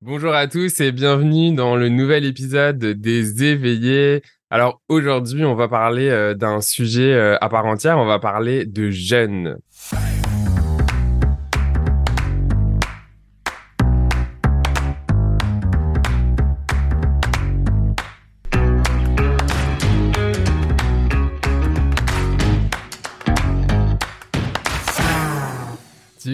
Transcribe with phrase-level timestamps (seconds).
[0.00, 4.22] Bonjour à tous et bienvenue dans le nouvel épisode des éveillés.
[4.48, 8.64] Alors aujourd'hui, on va parler euh, d'un sujet euh, à part entière, on va parler
[8.64, 9.58] de jeunes.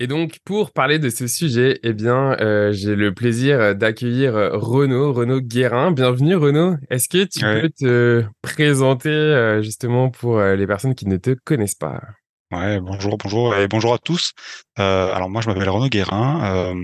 [0.00, 4.50] Et donc, pour parler de ce sujet, eh bien, euh, j'ai le plaisir d'accueillir euh,
[4.52, 5.90] Renaud, Renaud Guérin.
[5.90, 6.76] Bienvenue, Renaud.
[6.88, 11.74] Est-ce que tu peux te présenter euh, justement pour les personnes qui ne te connaissent
[11.74, 12.00] pas?
[12.52, 14.34] Ouais, bonjour, bonjour et bonjour à tous.
[14.76, 16.74] alors moi, je m'appelle Renaud Guérin.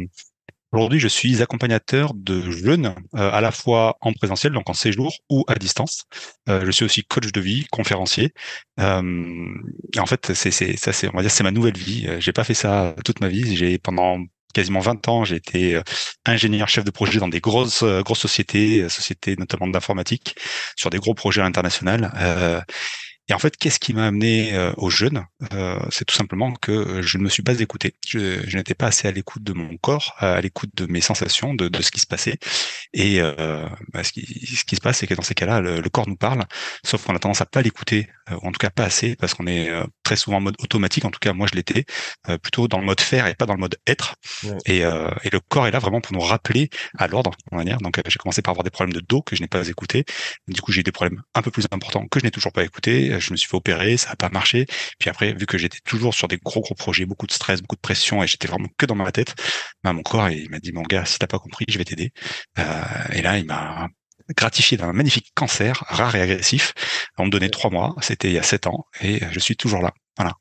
[0.74, 5.14] Aujourd'hui, je suis accompagnateur de jeunes, euh, à la fois en présentiel, donc en séjour,
[5.30, 6.06] ou à distance.
[6.48, 8.32] Euh, je suis aussi coach de vie, conférencier.
[8.80, 9.54] Euh,
[9.96, 12.08] en fait, c'est ça, c'est on va dire, c'est ma nouvelle vie.
[12.18, 13.54] J'ai pas fait ça toute ma vie.
[13.54, 14.18] J'ai pendant
[14.52, 15.80] quasiment 20 ans, j'ai été
[16.24, 20.34] ingénieur chef de projet dans des grosses grosses sociétés, sociétés notamment d'informatique,
[20.76, 22.08] sur des gros projets internationaux.
[23.28, 27.00] Et en fait, qu'est-ce qui m'a amené euh, aux jeunes euh, C'est tout simplement que
[27.00, 27.94] je ne me suis pas écouté.
[28.06, 31.54] Je, je n'étais pas assez à l'écoute de mon corps, à l'écoute de mes sensations,
[31.54, 32.38] de, de, ce qui se passait.
[32.92, 35.88] Et euh, bah, ce, qui, ce, qui, se passe, c'est que dans ces cas-là, le,
[35.88, 36.44] corps nous parle,
[36.84, 39.34] sauf qu'on a tendance à pas l'écouter, euh, ou en tout cas pas assez, parce
[39.34, 41.04] qu'on est euh, très souvent en mode automatique.
[41.04, 41.84] En tout cas, moi, je l'étais
[42.42, 44.16] plutôt dans le mode faire et pas dans le mode être.
[44.66, 47.78] Et, et, le corps est là vraiment pour nous rappeler à l'ordre, va dire.
[47.78, 50.04] Donc, j'ai commencé par avoir des problèmes de dos que je n'ai pas écouté.
[50.48, 52.64] Du coup, j'ai eu des problèmes un peu plus importants que je n'ai toujours pas
[52.64, 54.66] écouté je me suis fait opérer, ça n'a pas marché.
[54.98, 57.76] Puis après, vu que j'étais toujours sur des gros gros projets, beaucoup de stress, beaucoup
[57.76, 59.34] de pression, et j'étais vraiment que dans ma tête,
[59.82, 62.12] bah, mon corps il m'a dit mon gars, si t'as pas compris, je vais t'aider.
[62.58, 62.82] Euh,
[63.12, 63.88] et là, il m'a
[64.36, 66.72] gratifié d'un magnifique cancer rare et agressif.
[67.18, 69.82] On me donnait trois mois, c'était il y a sept ans, et je suis toujours
[69.82, 69.92] là.
[70.16, 70.34] Voilà.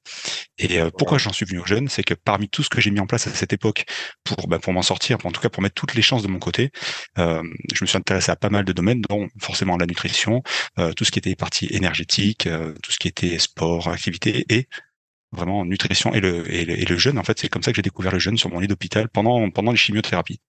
[0.60, 2.92] Et euh, pourquoi j'en suis venu aux jeunes, c'est que parmi tout ce que j'ai
[2.92, 3.86] mis en place à cette époque
[4.24, 6.40] pour bah, pour m'en sortir, en tout cas pour mettre toutes les chances de mon
[6.40, 6.72] côté,
[7.18, 7.42] euh,
[7.74, 10.44] je me suis intéressé à pas mal de domaines, dont forcément la nutrition,
[10.80, 12.48] euh, tout ce qui était partie énergétique,
[12.84, 14.68] tout ce qui était sport, activité et
[15.32, 17.20] vraiment nutrition et le, et le, et le jeûne.
[17.20, 19.50] En fait, c'est comme ça que j'ai découvert le jeûne sur mon lit d'hôpital pendant
[19.52, 20.40] pendant les chimiothérapies.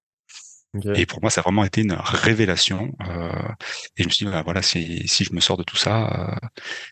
[0.95, 2.93] Et pour moi, ça a vraiment été une révélation.
[3.09, 3.31] Euh,
[3.97, 6.31] et je me suis dit, bah, voilà, si, si je me sors de tout ça,
[6.33, 6.49] euh,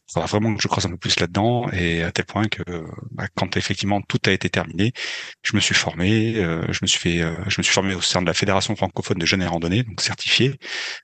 [0.08, 1.68] il faudra vraiment que je croise un peu plus là-dedans.
[1.72, 2.62] Et à tel point que
[3.10, 4.92] bah, quand effectivement tout a été terminé,
[5.42, 6.36] je me suis formé.
[6.36, 8.74] Euh, je me suis fait, euh, je me suis formé au sein de la Fédération
[8.76, 10.58] francophone de jeunes et randonnée, donc certifié.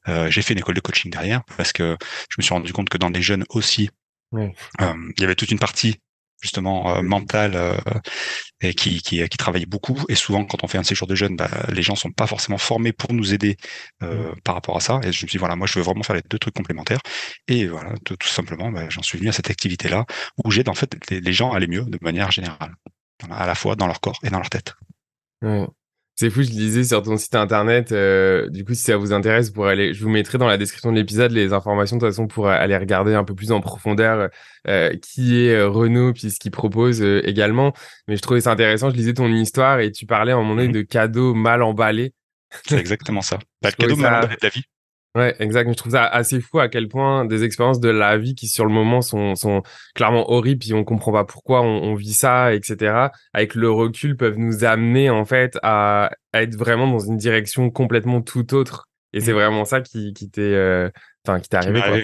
[0.09, 1.97] Euh, j'ai fait une école de coaching derrière parce que
[2.31, 3.91] je me suis rendu compte que dans les jeunes aussi,
[4.33, 5.97] il y avait toute une partie
[6.41, 7.77] justement euh, mental euh,
[8.61, 9.99] et qui, qui, qui travaille beaucoup.
[10.09, 12.59] Et souvent, quand on fait un séjour de jeunes, bah, les gens sont pas forcément
[12.59, 13.57] formés pour nous aider
[14.03, 15.01] euh, par rapport à ça.
[15.03, 17.01] Et je me suis dit, voilà, moi, je veux vraiment faire les deux trucs complémentaires.
[17.47, 20.07] Et voilà, tout, simplement, bah, j'en suis venu à cette activité-là
[20.45, 22.75] où j'aide en fait les, gens à aller mieux de manière générale,
[23.31, 24.75] à la fois dans leur corps et dans leur tête.
[26.21, 27.93] C'est fou, je lisais sur ton site internet.
[27.93, 30.91] Euh, du coup, si ça vous intéresse, pour aller, je vous mettrai dans la description
[30.91, 34.29] de l'épisode les informations de toute façon pour aller regarder un peu plus en profondeur
[34.67, 37.73] euh, qui est euh, Renault puis ce qu'il propose également.
[38.09, 38.91] Mais je trouvais ça intéressant.
[38.91, 42.15] Je lisais ton histoire et tu parlais moment donné mmh de cadeaux mal emballés.
[42.67, 43.39] C'est exactement ça.
[43.61, 44.65] Pas le cadeau mal emballé de la vie.
[45.19, 45.69] Ouais, exact.
[45.69, 48.65] Je trouve ça assez fou à quel point des expériences de la vie qui sur
[48.65, 49.65] le moment sont, sont
[49.97, 53.09] clairement horribles, puis on comprend pas pourquoi on, on, vit ça, etc.
[53.33, 57.69] Avec le recul, peuvent nous amener en fait à, à être vraiment dans une direction
[57.69, 58.89] complètement tout autre.
[59.13, 59.37] Et c'est mmh.
[59.37, 60.89] vraiment ça qui, qui t'est euh,
[61.29, 61.99] enfin qui t'est arrivé quoi.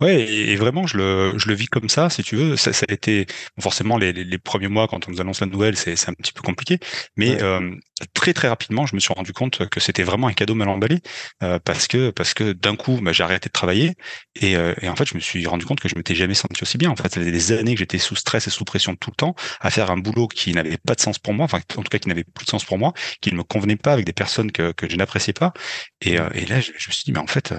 [0.00, 2.56] Ouais, et, vraiment je le je le vis comme ça si tu veux.
[2.56, 3.26] Ça, ça a été
[3.60, 6.42] forcément les, les, premiers mois quand on nous annonce la nouvelle, c'est un petit peu
[6.42, 6.78] compliqué,
[7.16, 7.74] mais euh,
[8.14, 10.98] très très rapidement je me suis rendu compte que c'était vraiment un cadeau mal emballé
[11.42, 13.94] euh, parce que parce que d'un coup bah, j'ai arrêté de travailler
[14.40, 16.62] et, euh, et en fait je me suis rendu compte que je m'étais jamais senti
[16.62, 16.90] aussi bien.
[16.90, 19.16] En fait, ça faisait des années que j'étais sous stress et sous pression tout le
[19.16, 21.90] temps à faire un boulot qui n'avait pas de sens pour moi, enfin en tout
[21.90, 24.12] cas qui n'avait plus de sens pour moi, qui ne me convenait pas avec des
[24.12, 25.52] personnes que que je n'appréciais pas.
[26.00, 27.54] Et, et là je, je, me suis dit mais en fait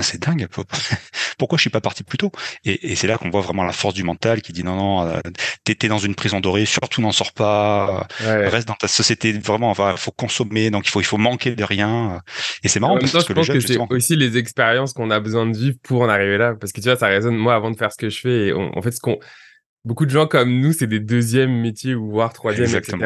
[0.00, 0.46] c'est dingue.
[1.38, 2.32] Pourquoi je suis pas parti plus tôt?
[2.64, 5.06] Et, et c'est là qu'on voit vraiment la force du mental qui dit non, non,
[5.06, 5.20] euh,
[5.64, 9.32] t'es dans une prison dorée, surtout n'en sors pas, euh, reste dans ta société.
[9.32, 12.20] Vraiment, il faut consommer, donc il faut, il faut manquer de rien.
[12.62, 15.46] Et c'est marrant parce que je pense que c'est aussi les expériences qu'on a besoin
[15.46, 16.54] de vivre pour en arriver là.
[16.54, 17.36] Parce que tu vois, ça résonne.
[17.36, 19.18] Moi, avant de faire ce que je fais, et en fait, ce qu'on
[19.86, 22.96] beaucoup de gens comme nous, c'est des deuxièmes métiers ou voire troisième, etc.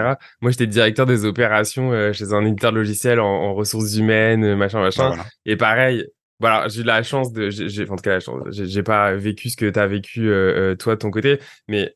[0.40, 5.12] Moi, j'étais directeur des opérations euh, chez un éditeur logiciel en, ressources humaines, machin, machin.
[5.44, 6.06] Et pareil,
[6.40, 8.18] voilà, j'ai eu la chance de, j'ai, en tout cas
[8.50, 11.38] j'ai, pas vécu ce que tu as vécu euh, euh, toi de ton côté,
[11.68, 11.94] mais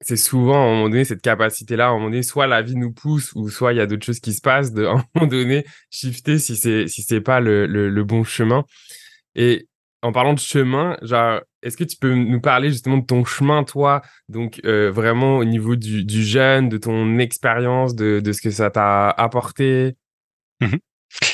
[0.00, 2.76] c'est souvent à un moment donné cette capacité-là, à un moment donné, soit la vie
[2.76, 5.04] nous pousse ou soit il y a d'autres choses qui se passent, de à un
[5.14, 8.64] moment donné shifter si c'est si c'est pas le, le, le, bon chemin.
[9.36, 9.68] Et
[10.02, 13.64] en parlant de chemin, genre, est-ce que tu peux nous parler justement de ton chemin,
[13.64, 18.42] toi, donc euh, vraiment au niveau du, du jeune, de ton expérience, de, de ce
[18.42, 19.96] que ça t'a apporté?
[20.60, 20.76] Mmh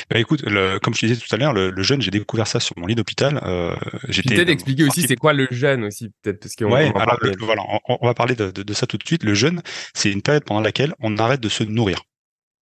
[0.09, 2.47] bah écoute, le, comme je te disais tout à l'heure, le, le, jeûne, j'ai découvert
[2.47, 3.41] ça sur mon lit d'hôpital.
[3.43, 3.75] Euh,
[4.07, 7.63] j'étais peut-être expliquer aussi c'est quoi le jeûne aussi, peut-être parce qu'on ouais, alors, voilà,
[7.87, 9.23] on, on, va parler de, de, de, ça tout de suite.
[9.23, 9.61] Le jeûne,
[9.93, 12.03] c'est une période pendant laquelle on arrête de se nourrir.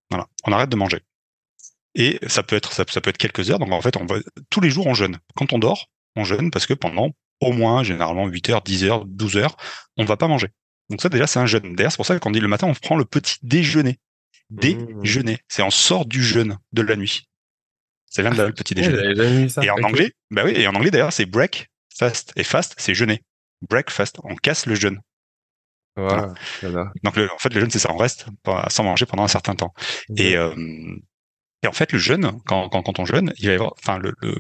[0.10, 1.00] Voilà, on arrête de manger.
[1.96, 3.60] Et ça peut être ça, ça peut être quelques heures.
[3.60, 4.16] Donc en fait, on va
[4.50, 5.18] tous les jours on jeûne.
[5.36, 9.06] Quand on dort, on jeûne parce que pendant au moins généralement 8 heures, 10 heures,
[9.06, 9.58] 12 heures,
[9.98, 10.48] on va pas manger.
[10.90, 11.76] Donc ça déjà c'est un jeûne.
[11.76, 14.00] D'ailleurs, c'est pour ça qu'on dit le matin on prend le petit déjeuner.
[14.54, 15.02] Mmh.
[15.02, 17.28] Déjeuner, c'est on sort du jeûne de la nuit.
[18.10, 19.48] Ça vient de le petit déjeuner.
[19.64, 22.32] et en anglais, bah oui, et en anglais d'ailleurs, c'est break, fast.
[22.36, 23.24] Et fast, c'est jeûner.
[23.68, 25.00] Breakfast, on casse le jeûne.
[25.96, 26.34] Voilà.
[27.04, 28.28] Donc en fait, le jeûne, c'est ça, on reste
[28.70, 29.74] sans manger pendant un certain temps.
[30.16, 30.54] Et, euh,
[31.64, 33.98] et en fait, le jeûne, quand, quand, quand on jeûne, il va y avoir, enfin,
[33.98, 34.36] le, le,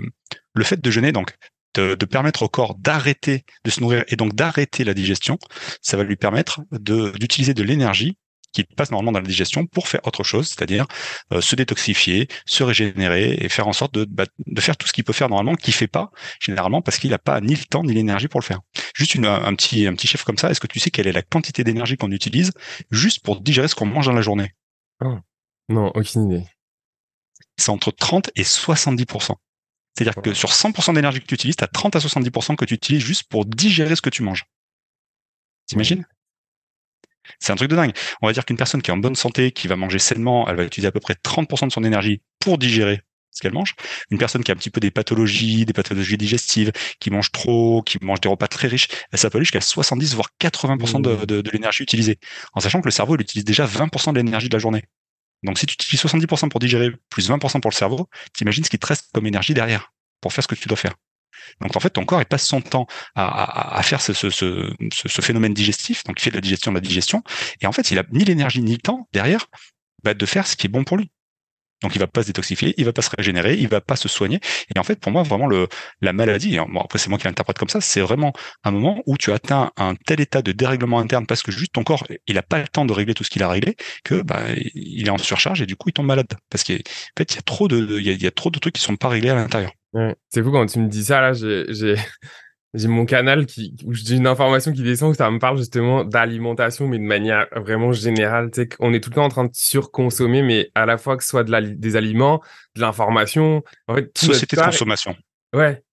[0.54, 1.36] le fait de jeûner, donc
[1.74, 5.40] de, de, permettre au corps d'arrêter de se nourrir et donc d'arrêter la digestion,
[5.82, 8.18] ça va lui permettre d'utiliser de l'énergie
[8.54, 10.86] qui passe normalement dans la digestion pour faire autre chose, c'est-à-dire
[11.34, 14.94] euh, se détoxifier, se régénérer et faire en sorte de, bah, de faire tout ce
[14.94, 17.84] qu'il peut faire normalement, qu'il fait pas généralement parce qu'il n'a pas ni le temps
[17.84, 18.60] ni l'énergie pour le faire.
[18.96, 20.50] Juste une, un petit un petit chiffre comme ça.
[20.50, 22.52] Est-ce que tu sais quelle est la quantité d'énergie qu'on utilise
[22.92, 24.52] juste pour digérer ce qu'on mange dans la journée?
[25.04, 25.18] Oh.
[25.70, 26.46] Non, aucune idée.
[27.58, 29.36] C'est entre 30 et 70%
[29.96, 32.74] c'est-à-dire que sur 100% d'énergie que tu utilises, tu as 30 à 70% que tu
[32.74, 34.46] utilises juste pour digérer ce que tu manges.
[35.68, 36.06] T'imagines?
[37.40, 37.94] C'est un truc de dingue.
[38.22, 40.56] On va dire qu'une personne qui est en bonne santé, qui va manger sainement, elle
[40.56, 43.76] va utiliser à peu près 30% de son énergie pour digérer ce qu'elle mange.
[44.12, 47.82] Une personne qui a un petit peu des pathologies, des pathologies digestives, qui mange trop,
[47.82, 51.52] qui mange des repas très riches, peut aller jusqu'à 70 voire 80% de, de, de
[51.52, 52.20] l'énergie utilisée.
[52.54, 54.84] En sachant que le cerveau, il utilise déjà 20% de l'énergie de la journée.
[55.44, 58.80] Donc si tu utilises 70% pour digérer, plus 20% pour le cerveau, t'imagines ce qui
[58.80, 59.92] te reste comme énergie derrière
[60.22, 60.94] pour faire ce que tu dois faire.
[61.62, 66.20] Donc en fait, ton corps il passe son temps à, faire ce, phénomène digestif, donc
[66.20, 67.24] il fait de la digestion de la digestion,
[67.62, 69.48] et en fait, il a ni l'énergie ni le temps derrière
[70.04, 71.12] bah, de faire ce qui est bon pour lui.
[71.84, 74.08] Donc il va pas se détoxifier, il va pas se régénérer, il va pas se
[74.08, 74.40] soigner.
[74.74, 75.50] Et en fait, pour moi, vraiment
[76.02, 78.32] la maladie, bon après c'est moi qui l'interprète comme ça, c'est vraiment
[78.64, 81.84] un moment où tu atteins un tel état de dérèglement interne parce que juste ton
[81.84, 83.76] corps, il a pas le temps de régler tout ce qu'il a réglé,
[84.06, 84.44] que bah
[84.74, 86.76] il est en surcharge et du coup il tombe malade parce qu'en
[87.18, 89.10] fait il y a trop de il y a, trop de trucs qui sont pas
[89.10, 89.72] réglés à l'intérieur.
[90.30, 91.96] C'est fou quand tu me dis ça là, j'ai
[92.88, 96.88] mon canal qui, où j'ai une information qui descend où ça me parle justement d'alimentation,
[96.88, 98.50] mais de manière vraiment générale.
[98.52, 101.18] Tu sais, on est tout le temps en train de surconsommer, mais à la fois
[101.18, 102.42] que ce soit de la, des aliments,
[102.76, 103.64] de l'information.
[103.88, 105.16] En fait, société de consommation.
[105.54, 105.84] Ouais.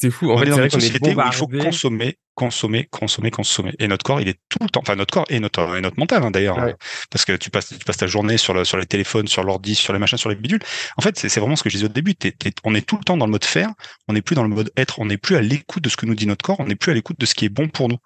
[0.00, 0.30] C'est fou.
[0.30, 1.30] En fait, c'est vrai qu'on est bombardé.
[1.30, 3.74] il faut consommer, consommer, consommer, consommer.
[3.78, 5.98] Et notre corps, il est tout le temps, enfin notre corps et notre, et notre
[5.98, 6.56] mental hein, d'ailleurs,
[7.10, 9.74] parce que tu passes, tu passes ta journée sur, le, sur les téléphones, sur l'ordi,
[9.74, 10.62] sur les machins, sur les bidules.
[10.96, 12.14] En fait, c'est vraiment ce que je disais au début.
[12.64, 13.68] on est tout le temps dans le mode faire,
[14.08, 16.06] on n'est plus dans le mode être, on n'est plus à l'écoute de ce que
[16.06, 17.90] nous dit notre corps, on n'est plus à l'écoute de ce qui est bon pour
[17.90, 17.98] nous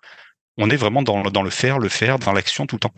[0.57, 2.95] on est vraiment dans, dans le faire, le faire, dans l'action tout le temps.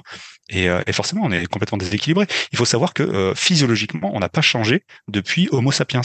[0.49, 2.27] Et, euh, et, forcément, on est complètement déséquilibré.
[2.53, 6.03] Il faut savoir que euh, physiologiquement, on n'a pas changé depuis Homo sapiens.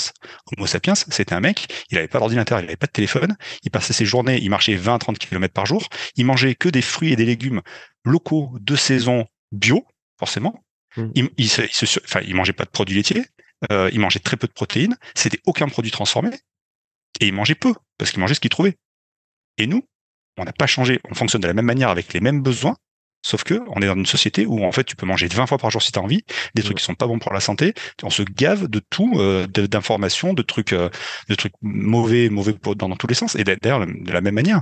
[0.56, 3.71] Homo sapiens, c'était un mec, il n'avait pas d'ordinateur, il n'avait pas de téléphone, il
[3.71, 7.15] passait ses journées, il marchait 20-30 km par jour, il mangeait que des fruits et
[7.15, 7.62] des légumes
[8.05, 9.86] locaux de saison bio,
[10.17, 10.63] forcément.
[10.98, 11.08] Mmh.
[11.15, 13.25] Il, il, se, enfin, il mangeait pas de produits laitiers,
[13.72, 16.31] euh, il mangeait très peu de protéines, c'était aucun produit transformé,
[17.20, 18.77] et il mangeait peu, parce qu'il mangeait ce qu'il trouvait.
[19.58, 19.86] Et nous,
[20.38, 22.78] on n'a pas changé, on fonctionne de la même manière avec les mêmes besoins,
[23.24, 25.58] Sauf que on est dans une société où en fait tu peux manger 20 fois
[25.58, 26.24] par jour si tu as envie,
[26.56, 27.74] des trucs qui sont pas bons pour la santé.
[28.04, 30.90] On se gave de tout, euh, d'informations, de trucs, euh,
[31.30, 33.36] de trucs mauvais, mauvais dans, dans tous les sens.
[33.36, 34.62] Et d'ailleurs de la même manière,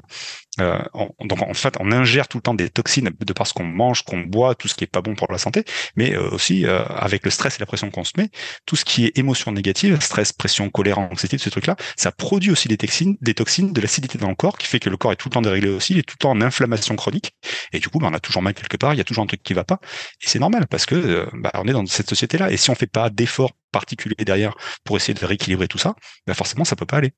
[0.60, 0.80] euh,
[1.22, 4.04] donc en fait on ingère tout le temps des toxines de par ce qu'on mange,
[4.04, 5.64] qu'on boit, tout ce qui est pas bon pour la santé,
[5.96, 8.30] mais aussi avec le stress et la pression qu'on se met,
[8.66, 12.68] tout ce qui est émotion négative, stress, pression, colère, anxiété, ce trucs-là, ça produit aussi
[12.68, 15.16] des toxines, des toxines, de l'acidité dans le corps, qui fait que le corps est
[15.16, 17.34] tout le temps déréglé aussi, il est tout le temps en inflammation chronique,
[17.74, 19.28] et du coup, bah, on a toujours mal quelque part, il y a toujours un
[19.28, 19.80] truc qui va pas,
[20.22, 22.88] et c'est normal parce que bah, on est dans cette société-là, et si on fait
[22.88, 25.96] pas d'efforts particuliers derrière pour essayer de rééquilibrer tout ça,
[26.28, 27.14] bah forcément, ça peut pas aller.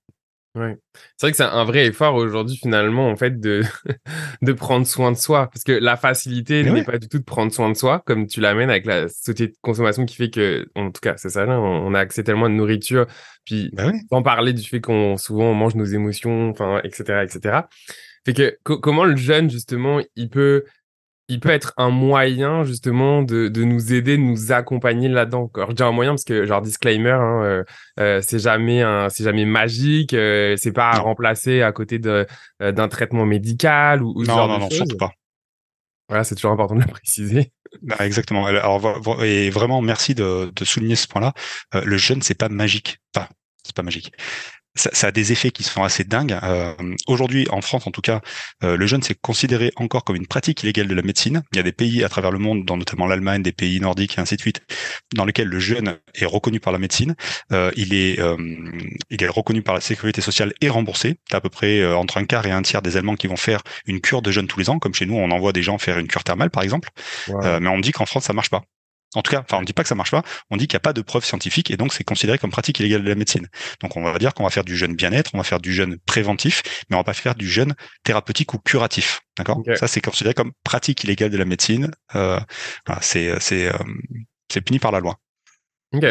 [0.54, 0.76] Ouais.
[1.16, 3.62] C'est vrai que c'est un vrai effort aujourd'hui finalement en fait de
[4.42, 5.48] de prendre soin de soi.
[5.48, 8.42] Parce que la facilité n'est pas du tout de prendre soin de soi comme tu
[8.42, 11.58] l'amènes avec la société de consommation qui fait que en tout cas c'est ça là
[11.58, 13.06] on, a accès tellement à de nourriture.
[13.46, 17.62] Puis bah sans parler du fait qu'on souvent on mange nos émotions enfin etc etc
[18.26, 20.66] fait que comment le jeune justement il peut
[21.32, 25.50] il peut être un moyen justement de, de nous aider, de nous accompagner là-dedans.
[25.56, 27.64] je dis un moyen parce que genre disclaimer, hein, euh,
[28.02, 33.26] euh, c'est jamais c'est jamais magique, euh, c'est pas à remplacer à côté d'un traitement
[33.26, 35.12] médical ou, ou non, non, non, surtout pas.
[36.10, 37.54] Voilà, c'est toujours important de le préciser.
[37.82, 38.46] Bah, exactement.
[38.46, 38.82] Alors,
[39.24, 41.34] et vraiment, merci de, de souligner ce point-là.
[41.74, 43.00] le jeûne, c'est pas magique.
[43.16, 43.30] Enfin,
[43.64, 44.12] c'est pas magique
[44.76, 46.38] ça, ça, a des effets qui se font assez dingues.
[46.44, 46.74] Euh,
[47.08, 48.22] Aujourd'hui, en France en tout cas,
[48.64, 51.44] euh, le jeûne c'est considéré encore comme une pratique illégale de la médecine.
[51.52, 54.18] Il y a des pays à travers le monde, dont notamment l'Allemagne, des pays nordiques
[54.18, 54.62] et ainsi de suite,
[55.16, 57.16] dans lesquels le jeûne est reconnu par la médecine.
[57.52, 58.38] Euh, il est euh,
[59.10, 61.18] il est reconnu par la sécurité sociale et remboursé.
[61.30, 63.38] T'as à peu près euh, entre un quart et un tiers des Allemands qui vont
[63.38, 65.78] faire une cure de jeûne tous les ans, comme chez nous, on envoie des gens
[65.78, 66.90] faire une cure thermale par exemple.
[67.28, 68.64] mais on dit qu'en France ça marche pas.
[69.14, 70.76] En tout cas, enfin, on ne dit pas que ça marche pas, on dit qu'il
[70.76, 73.16] n'y a pas de preuves scientifiques et donc c'est considéré comme pratique illégale de la
[73.16, 73.48] médecine.
[73.82, 75.98] Donc on va dire qu'on va faire du jeûne bien-être, on va faire du jeûne
[76.06, 79.22] préventif, mais on va pas faire du jeûne thérapeutique ou curatif.
[79.38, 79.62] D'accord?
[79.76, 81.92] Ça c'est considéré comme pratique illégale de la médecine.
[82.16, 82.40] Euh,
[82.86, 83.78] voilà, c'est c'est euh,
[84.50, 85.20] c'est puni par la loi.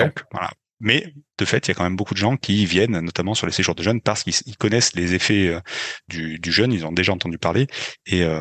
[0.01, 0.51] Donc voilà.
[0.81, 3.47] Mais de fait, il y a quand même beaucoup de gens qui viennent, notamment sur
[3.47, 5.61] les séjours de jeûne, parce qu'ils connaissent les effets euh,
[6.09, 7.67] du, du jeûne, ils ont déjà entendu parler,
[8.07, 8.41] et, et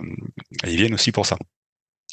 [0.67, 1.37] ils viennent aussi pour ça.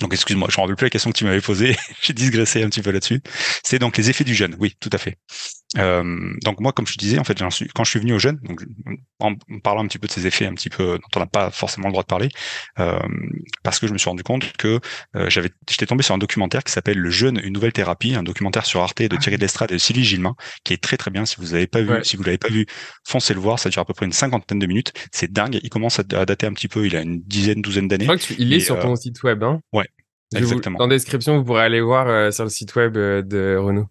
[0.00, 2.62] Donc excuse-moi, je ne me rappelle plus la question que tu m'avais posée, j'ai digressé
[2.62, 3.22] un petit peu là-dessus.
[3.64, 5.16] C'est donc les effets du jeûne, oui, tout à fait.
[5.78, 8.62] Euh, donc moi, comme je disais, en fait, quand je suis venu au jeûne, donc
[9.18, 11.50] en parlant un petit peu de ces effets, un petit peu dont on n'a pas
[11.50, 12.28] forcément le droit de parler,
[12.78, 12.98] euh,
[13.62, 14.80] parce que je me suis rendu compte que
[15.16, 18.22] euh, j'avais, j'étais tombé sur un documentaire qui s'appelle Le jeûne, une nouvelle thérapie, un
[18.22, 21.10] documentaire sur Arte de ah Thierry Destrade et de Sylvie Gilmain, qui est très très
[21.10, 21.26] bien.
[21.26, 22.66] Si vous n'avez pas vu, si vous l'avez pas vu,
[23.04, 23.58] foncez le voir.
[23.58, 24.92] Ça dure à peu près une cinquantaine de minutes.
[25.12, 25.58] C'est dingue.
[25.62, 26.86] Il commence à, dater un petit peu.
[26.86, 28.04] Il a une dizaine, douzaine d'années.
[28.04, 29.42] Je crois qu'il est sur ton site web.
[29.42, 29.60] Hein?
[29.72, 29.88] ouais.
[30.34, 30.78] Exactement.
[30.78, 33.86] dans la description, vous pourrez aller voir euh, sur le site web euh, de Renault.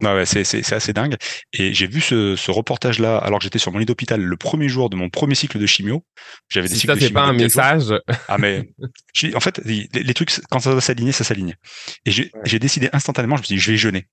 [0.00, 1.16] Non, ouais, c'est, assez dingue.
[1.52, 4.68] Et j'ai vu ce, ce reportage-là alors que j'étais sur mon lit d'hôpital le premier
[4.68, 6.04] jour de mon premier cycle de chimio.
[6.48, 7.92] J'avais des cycles ça, c'est pas un message.
[8.28, 8.70] Ah, mais
[9.34, 11.56] en fait, les, trucs, quand ça doit s'aligner, ça s'aligne.
[12.04, 14.06] Et j'ai, j'ai décidé instantanément, je me suis dit, je vais jeûner.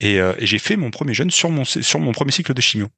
[0.00, 2.60] Et, euh, et j'ai fait mon premier jeûne sur mon, sur mon premier cycle de
[2.60, 2.88] chimio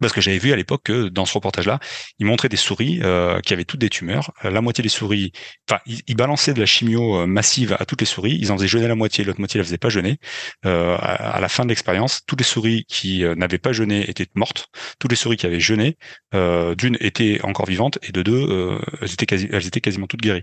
[0.00, 1.78] parce que j'avais vu à l'époque que dans ce reportage-là,
[2.18, 4.32] ils montraient des souris euh, qui avaient toutes des tumeurs.
[4.44, 5.32] Euh, la moitié des souris,
[5.68, 8.36] enfin, ils, balançaient de la chimio euh, massive à toutes les souris.
[8.40, 10.18] Ils en faisaient jeûner la moitié, l'autre moitié la faisait pas jeûner.
[10.66, 14.68] Euh, à, la fin de l'expérience, toutes les souris qui n'avaient pas jeûné étaient mortes.
[14.98, 15.96] Toutes les souris qui avaient jeûné,
[16.32, 20.42] d'une étaient encore vivantes et de deux, elles étaient quasi, elles étaient quasiment toutes guéries.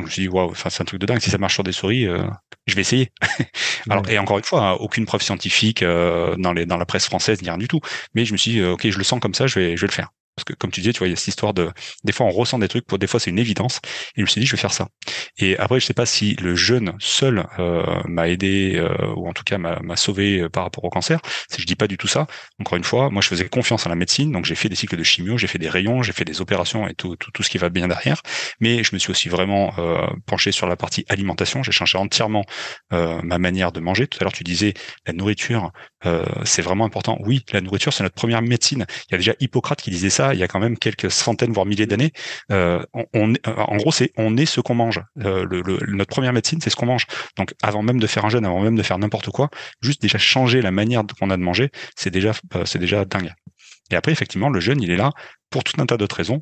[0.00, 1.20] Donc je me suis dit waouh, enfin c'est un truc de dingue.
[1.20, 2.26] Si ça marche sur des souris, euh,
[2.66, 3.12] je vais essayer.
[3.90, 7.06] Alors et encore une fois, hein, aucune preuve scientifique euh, dans les dans la presse
[7.06, 7.80] française ni rien du tout.
[8.14, 9.88] Mais je me suis dit ok, je le sens comme ça, je vais je vais
[9.88, 10.10] le faire.
[10.40, 11.70] Parce que comme tu disais, tu vois, il y a cette histoire de
[12.04, 13.80] des fois on ressent des trucs, pour des fois c'est une évidence.
[14.16, 14.88] Et je me suis dit je vais faire ça.
[15.36, 19.32] Et après je sais pas si le jeûne seul euh, m'a aidé euh, ou en
[19.34, 21.20] tout cas m'a sauvé euh, par rapport au cancer.
[21.56, 22.26] Je dis pas du tout ça.
[22.58, 24.96] Encore une fois, moi je faisais confiance à la médecine, donc j'ai fait des cycles
[24.96, 27.50] de chimio, j'ai fait des rayons, j'ai fait des opérations et tout, tout, tout ce
[27.50, 28.22] qui va bien derrière.
[28.60, 29.74] Mais je me suis aussi vraiment
[30.26, 31.62] penché sur la partie alimentation.
[31.62, 32.44] J'ai changé entièrement
[32.90, 34.06] ma manière de manger.
[34.06, 34.74] Tout à l'heure tu disais
[35.06, 35.72] la nourriture,
[36.44, 37.18] c'est vraiment important.
[37.20, 38.86] Oui, la nourriture c'est notre première médecine.
[39.08, 41.52] Il y a déjà Hippocrate qui disait ça il y a quand même quelques centaines,
[41.52, 42.12] voire milliers d'années.
[42.52, 42.82] Euh,
[43.14, 45.00] on, en gros, c'est on est ce qu'on mange.
[45.24, 45.46] Euh,
[45.88, 47.06] notre première médecine, c'est ce qu'on mange.
[47.36, 49.48] Donc, avant même de faire un jeûne, avant même de faire n'importe quoi,
[49.80, 53.32] juste déjà changer la manière qu'on a de manger, c'est déjà, euh, c'est déjà dingue.
[53.90, 55.10] Et après, effectivement, le jeûne, il est là
[55.50, 56.40] pour tout un tas d'autres raisons.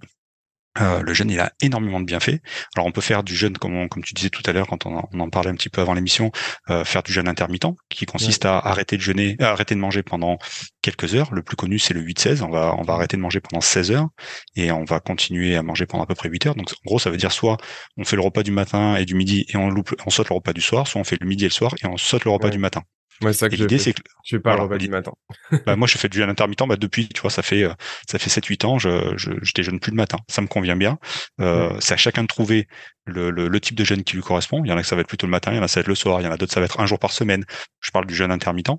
[0.80, 2.40] Euh, le jeûne, il a énormément de bienfaits.
[2.76, 4.96] Alors, on peut faire du jeûne, comme, comme tu disais tout à l'heure, quand on
[4.96, 6.30] en, parlait un petit peu avant l'émission,
[6.70, 10.02] euh, faire du jeûne intermittent, qui consiste à arrêter de jeûner, à arrêter de manger
[10.02, 10.38] pendant
[10.82, 11.32] quelques heures.
[11.34, 12.42] Le plus connu, c'est le 8-16.
[12.42, 14.08] On va, on va arrêter de manger pendant 16 heures
[14.56, 16.54] et on va continuer à manger pendant à peu près 8 heures.
[16.54, 17.56] Donc, en gros, ça veut dire soit
[17.96, 20.37] on fait le repas du matin et du midi et on loupe, on saute le
[20.37, 22.30] repas du soir, soit on fait le midi et le soir et on saute le
[22.30, 22.82] repas du matin.
[23.22, 25.12] Ouais, ça que l'idée, c'est que le repas du matin.
[25.66, 26.62] bah, moi, je fais du jeûne intermittent.
[26.68, 27.68] Bah, depuis, tu vois, ça fait
[28.08, 30.18] ça fait 7-8 ans, je, je, je déjeune plus le matin.
[30.28, 30.98] Ça me convient bien.
[31.40, 32.68] Euh, C'est à chacun de trouver
[33.06, 34.62] le, le, le, type de jeûne qui lui correspond.
[34.64, 35.68] Il y en a que ça va être plutôt le matin, il y en a
[35.68, 36.98] ça va être le soir, il y en a d'autres ça va être un jour
[36.98, 37.44] par semaine.
[37.80, 38.70] Je parle du jeûne intermittent.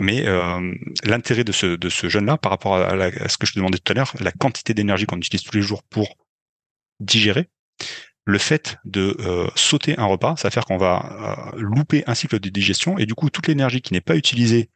[0.00, 0.72] Mais euh,
[1.04, 3.92] l'intérêt de ce de ce jeûne-là, par rapport à, à, ce que je demandais tout
[3.92, 6.16] à l'heure, la quantité d'énergie qu'on utilise tous les jours pour
[7.00, 7.48] digérer,
[8.24, 12.14] le fait de euh, sauter un repas, ça va faire qu'on va euh, louper un
[12.14, 14.70] cycle de digestion et du coup toute l'énergie qui n'est pas utilisée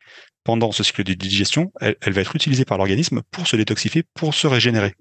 [0.44, 4.32] pendant ce cycle de digestion, elle, va être utilisée par l'organisme pour se détoxifier, pour
[4.32, 4.94] se régénérer.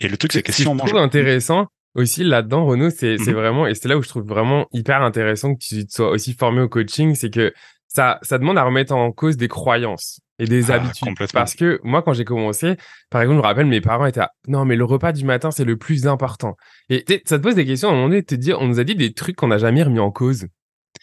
[0.00, 3.66] Et le truc c'est que si on mange intéressant aussi là-dedans Renaud, c'est mmh vraiment
[3.66, 6.68] et c'est là où je trouve vraiment hyper intéressant que tu sois aussi formé au
[6.68, 7.52] coaching, c'est que
[7.88, 11.14] ça ça demande à remettre en cause des croyances et des ah, habitudes.
[11.32, 12.76] Parce que moi, quand j'ai commencé,
[13.10, 15.64] par exemple, je me rappelle, mes parents étaient non, mais le repas du matin, c'est
[15.64, 16.56] le plus important.
[16.88, 18.84] Et ça te pose des questions à un moment donné, te dire, on nous a
[18.84, 20.46] dit des trucs qu'on n'a jamais remis en cause.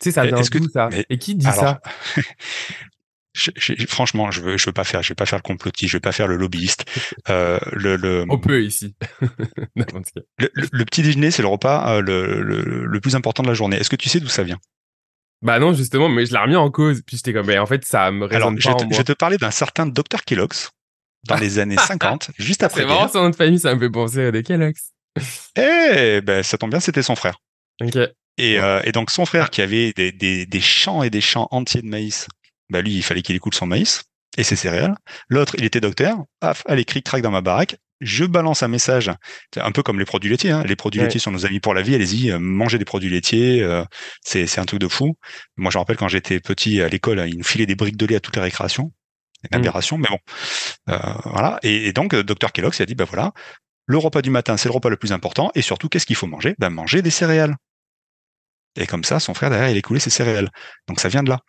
[0.02, 0.90] Tu sais, ça vient d'où ça?
[1.10, 1.82] Et qui dit ça?
[3.88, 6.02] franchement, je veux, je veux pas faire, je vais pas faire le complotiste, je vais
[6.02, 6.86] pas faire le lobbyiste.
[7.30, 8.96] Euh, le, le, On peut ici.
[9.76, 13.78] le, petit déjeuner, c'est le repas euh, le, le, plus important de la journée.
[13.78, 14.58] Est-ce que tu sais d'où ça vient?
[15.44, 17.02] Bah non, justement, mais je l'ai remis en cause.
[17.06, 19.04] Puis j'étais comme, mais en fait, ça me résonne Alors, pas je, te, je vais
[19.04, 20.72] te parler d'un certain Dr Kellogg's
[21.28, 22.82] dans les années 50, juste après.
[22.82, 24.92] C'est marrant son nom de famille, ça me fait penser à des Kellogg's.
[25.56, 27.38] Eh ben, ça tombe bien, c'était son frère.
[27.82, 27.98] Ok.
[28.38, 31.48] Et, euh, et, donc son frère qui avait des, des, des, champs et des champs
[31.52, 32.28] entiers de maïs,
[32.70, 34.06] bah lui il fallait qu'il écoute son maïs
[34.38, 34.96] et ses céréales.
[35.30, 39.12] L'autre il était docteur, paf, allez cric crac dans ma baraque, je balance un message,
[39.58, 40.52] un peu comme les produits laitiers.
[40.52, 40.64] Hein.
[40.66, 41.96] Les produits laitiers sont nos amis pour la vie.
[41.96, 43.84] Allez-y, euh, mangez des produits laitiers, euh,
[44.22, 45.18] c'est c'est un truc de fou.
[45.58, 48.06] Moi je me rappelle quand j'étais petit à l'école, ils nous filaient des briques de
[48.06, 48.92] lait à toutes les récréations.
[49.52, 49.62] Une mmh.
[49.62, 50.20] aberration, mais bon,
[50.90, 51.60] euh, voilà.
[51.64, 53.34] Et, et donc, docteur Kellogg a dit, bah voilà,
[53.86, 56.28] le repas du matin, c'est le repas le plus important, et surtout, qu'est-ce qu'il faut
[56.28, 56.56] manger?
[56.60, 57.58] Ben manger des céréales.
[58.80, 60.50] Et comme ça, son frère derrière, il écoulait ses céréales.
[60.88, 61.40] Donc ça vient de là.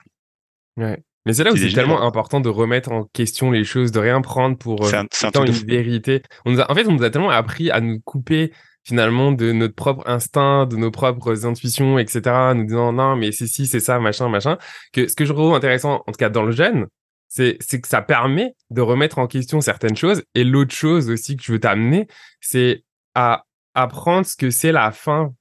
[0.76, 0.98] Ouais.
[1.26, 4.20] Mais c'est là où c'est tellement important de remettre en question les choses, de rien
[4.20, 6.22] prendre pour euh, une vérité.
[6.44, 8.52] On nous a, en fait, on nous a tellement appris à nous couper
[8.82, 12.52] finalement de notre propre instinct, de nos propres intuitions, etc.
[12.54, 14.58] Nous disant non, mais c'est si, c'est ça, machin, machin.
[14.92, 16.86] Que ce que je trouve intéressant, en tout cas dans le jeune,
[17.28, 20.22] c'est c'est que ça permet de remettre en question certaines choses.
[20.34, 22.06] Et l'autre chose aussi que je veux t'amener,
[22.40, 25.32] c'est à apprendre ce que c'est la fin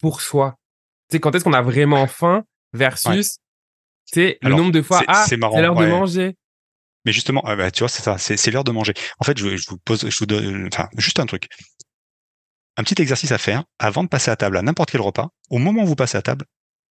[0.00, 0.56] pour soi
[1.10, 3.38] sais, quand est-ce qu'on a vraiment faim versus,
[4.06, 6.36] c'est le nombre de fois, ah, c'est l'heure de manger.
[7.04, 8.92] Mais justement, bah, tu vois, c'est ça, c'est l'heure de manger.
[9.20, 11.48] En fait, je, je, vous pose, je vous donne, enfin, juste un truc.
[12.76, 15.28] Un petit exercice à faire avant de passer à table à n'importe quel repas.
[15.50, 16.44] Au moment où vous passez à table,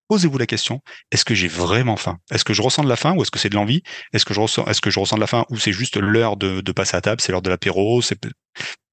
[0.08, 0.80] posez-vous la question
[1.10, 2.18] est-ce que j'ai vraiment faim?
[2.30, 3.82] Est-ce que je ressens de la faim ou est-ce que c'est de l'envie?
[4.12, 6.36] Est-ce que je ressens est-ce que je ressens de la faim ou c'est juste l'heure
[6.36, 8.00] de, de passer à table, c'est l'heure de l'apéro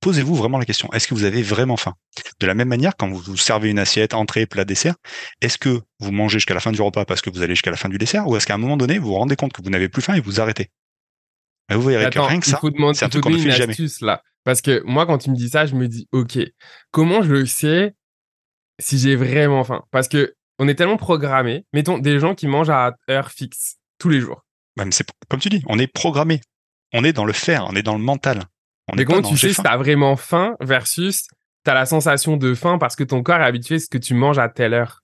[0.01, 1.93] Posez-vous vraiment la question est-ce que vous avez vraiment faim?
[2.39, 4.95] De la même manière, quand vous vous servez une assiette, entrée, plat, dessert,
[5.41, 7.77] est-ce que vous mangez jusqu'à la fin du repas parce que vous allez jusqu'à la
[7.77, 8.27] fin du dessert?
[8.27, 10.15] Ou est-ce qu'à un moment donné vous vous rendez compte que vous n'avez plus faim
[10.15, 10.69] et vous arrêtez?
[11.69, 12.59] Vous verrez que rien que ça,
[12.93, 13.75] c'est un truc qu'on ne fait jamais.
[14.01, 14.21] Là.
[14.43, 16.37] Parce que moi, quand tu me dis ça, je me dis, OK,
[16.91, 17.95] comment je sais
[18.79, 19.83] si j'ai vraiment faim?
[19.91, 21.65] Parce que on est tellement programmé.
[21.73, 24.43] Mettons des gens qui mangent à heure fixe tous les jours.
[24.91, 26.41] c'est comme tu dis, on est programmé.
[26.93, 28.43] On est dans le faire, on est dans le mental.
[28.91, 31.27] On Mais comment tu sais si t'as vraiment faim versus
[31.63, 34.13] t'as la sensation de faim parce que ton corps est habitué à ce que tu
[34.13, 35.01] manges à telle heure?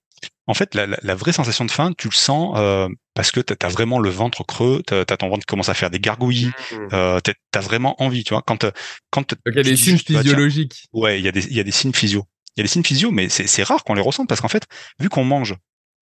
[0.48, 3.70] En fait, la, vraie sensation de faim, tu le sens euh, parce que t'as as
[3.70, 6.76] vraiment le ventre creux, t'as as ton ventre qui commence à faire des gargouilles, mmh.
[6.94, 7.20] euh,
[7.52, 8.44] t'as vraiment envie, tu vois.
[8.48, 8.66] Quand,
[9.12, 10.86] quand il y a des signes physiologiques.
[10.94, 12.26] ouais, il y a des il y a des signes physio
[12.58, 14.66] il y a des signes physio, mais c'est rare qu'on les ressente parce qu'en fait,
[15.00, 15.56] vu qu'on mange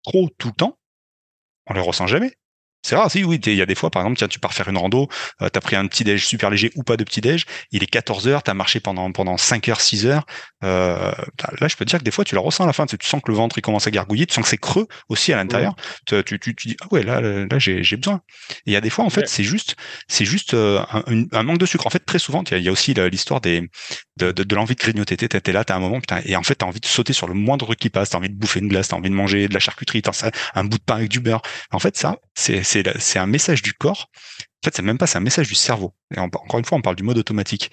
[0.03, 0.79] trop tout le temps,
[1.67, 2.33] on les ressent jamais.
[2.85, 4.69] C'est rare, si, oui, il y a des fois, par exemple, tiens, tu pars faire
[4.69, 5.09] une rando,
[5.41, 7.81] euh, tu as pris un petit déj super léger ou pas de petit déj, il
[7.81, 10.23] est 14 heures, tu as marché pendant, pendant 5 heures, 6 heures,
[10.63, 11.11] euh,
[11.59, 12.95] là, je peux te dire que des fois, tu la ressens à la fin, tu,
[13.01, 15.37] sens que le ventre, il commence à gargouiller, tu sens que c'est creux aussi à
[15.37, 18.21] l'intérieur, tu, tu, tu, dis, ah ouais, là, là, j'ai besoin.
[18.51, 19.75] Et il y a des fois, en fait, c'est juste,
[20.07, 20.83] c'est juste euh,
[21.31, 21.87] un, manque de sucre.
[21.87, 23.67] En fait, très souvent, il y, a aussi l'histoire des,
[24.17, 25.17] de, de, de l'envie de grignoter.
[25.17, 27.27] T'es es là, t'as un moment, putain, et en fait, t'as envie de sauter sur
[27.27, 29.47] le moindre truc qui passe, t'as envie de bouffer une glace, t'as envie de manger
[29.47, 31.41] de la charcuterie, t'as un bout de pain avec du beurre.
[31.71, 34.09] En fait, ça, c'est, c'est un message du corps.
[34.39, 35.93] En fait, c'est même pas, c'est un message du cerveau.
[36.15, 37.71] Et encore une fois, on parle du mode automatique.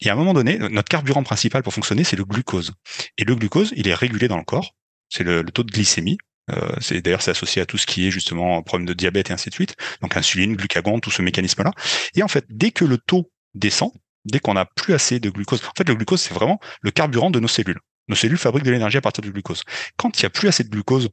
[0.00, 2.72] Et à un moment donné, notre carburant principal pour fonctionner, c'est le glucose.
[3.18, 4.74] Et le glucose, il est régulé dans le corps.
[5.08, 6.18] C'est le, taux de glycémie.
[6.50, 9.50] Euh, d'ailleurs c'est associé à tout ce qui est justement problème de diabète et ainsi
[9.50, 9.76] de suite.
[10.00, 11.72] Donc insuline, glucagon, tout ce mécanisme-là.
[12.14, 13.92] Et en fait, dès que le taux descend,
[14.24, 17.30] dès qu'on n'a plus assez de glucose, en fait le glucose c'est vraiment le carburant
[17.30, 17.78] de nos cellules.
[18.08, 19.62] Nos cellules fabriquent de l'énergie à partir du glucose.
[19.96, 21.10] Quand il n'y a plus assez de glucose,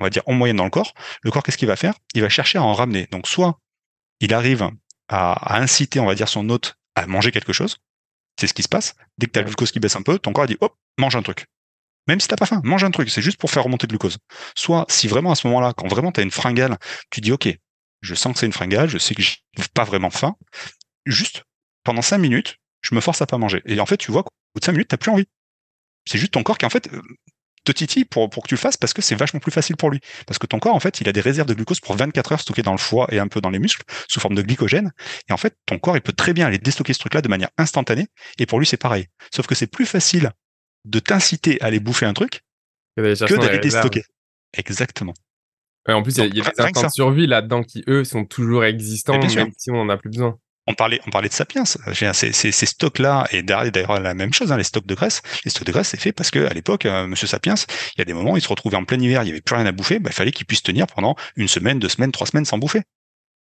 [0.00, 1.94] on va dire en moyenne dans le corps, le corps qu'est-ce qu'il va faire?
[2.14, 3.06] Il va chercher à en ramener.
[3.10, 3.58] Donc soit
[4.20, 4.68] il arrive
[5.08, 7.78] à, inciter, on va dire, son hôte à manger quelque chose.
[8.38, 8.94] C'est ce qui se passe.
[9.18, 11.16] Dès que tu as le glucose qui baisse un peu, ton corps dit hop, mange
[11.16, 11.46] un truc.
[12.06, 13.10] Même si t'as pas faim, mange un truc.
[13.10, 14.18] C'est juste pour faire remonter le glucose.
[14.54, 16.78] Soit si vraiment à ce moment-là, quand vraiment tu as une fringale,
[17.10, 17.48] tu dis ok,
[18.00, 19.36] je sens que c'est une fringale, je sais que j'ai
[19.74, 20.36] pas vraiment faim.
[21.06, 21.44] Juste
[21.84, 23.62] pendant cinq minutes, je me force à pas manger.
[23.66, 25.26] Et en fait, tu vois qu'au bout de cinq minutes, t'as plus envie.
[26.06, 26.88] C'est juste ton corps qui en fait
[27.64, 29.90] te titille pour, pour que tu le fasses parce que c'est vachement plus facile pour
[29.90, 30.00] lui.
[30.26, 32.40] Parce que ton corps, en fait, il a des réserves de glucose pour 24 heures
[32.40, 34.92] stockées dans le foie et un peu dans les muscles sous forme de glycogène.
[35.28, 37.50] Et en fait, ton corps, il peut très bien aller déstocker ce truc-là de manière
[37.58, 38.06] instantanée.
[38.38, 39.06] Et pour lui, c'est pareil.
[39.34, 40.30] Sauf que c'est plus facile
[40.84, 42.40] de t'inciter à aller bouffer un truc
[42.96, 44.04] que d'aller déstocker.
[44.56, 45.14] Exactement.
[45.86, 49.18] en plus, il y a, des instants de survie là-dedans qui, eux, sont toujours existants,
[49.18, 51.64] même si on n'en a plus besoin on parlait, on parlait de Sapiens.
[51.64, 55.22] Ces, ces, stocks-là, et d'ailleurs la même chose, hein, les stocks de graisse.
[55.44, 57.54] Les stocks de graisse, c'est fait parce que à l'époque, euh, Monsieur Sapiens,
[57.96, 59.56] il y a des moments, il se retrouvait en plein hiver, il y avait plus
[59.56, 62.26] rien à bouffer, bah, il fallait qu'il puisse tenir pendant une semaine, deux semaines, trois
[62.26, 62.82] semaines sans bouffer.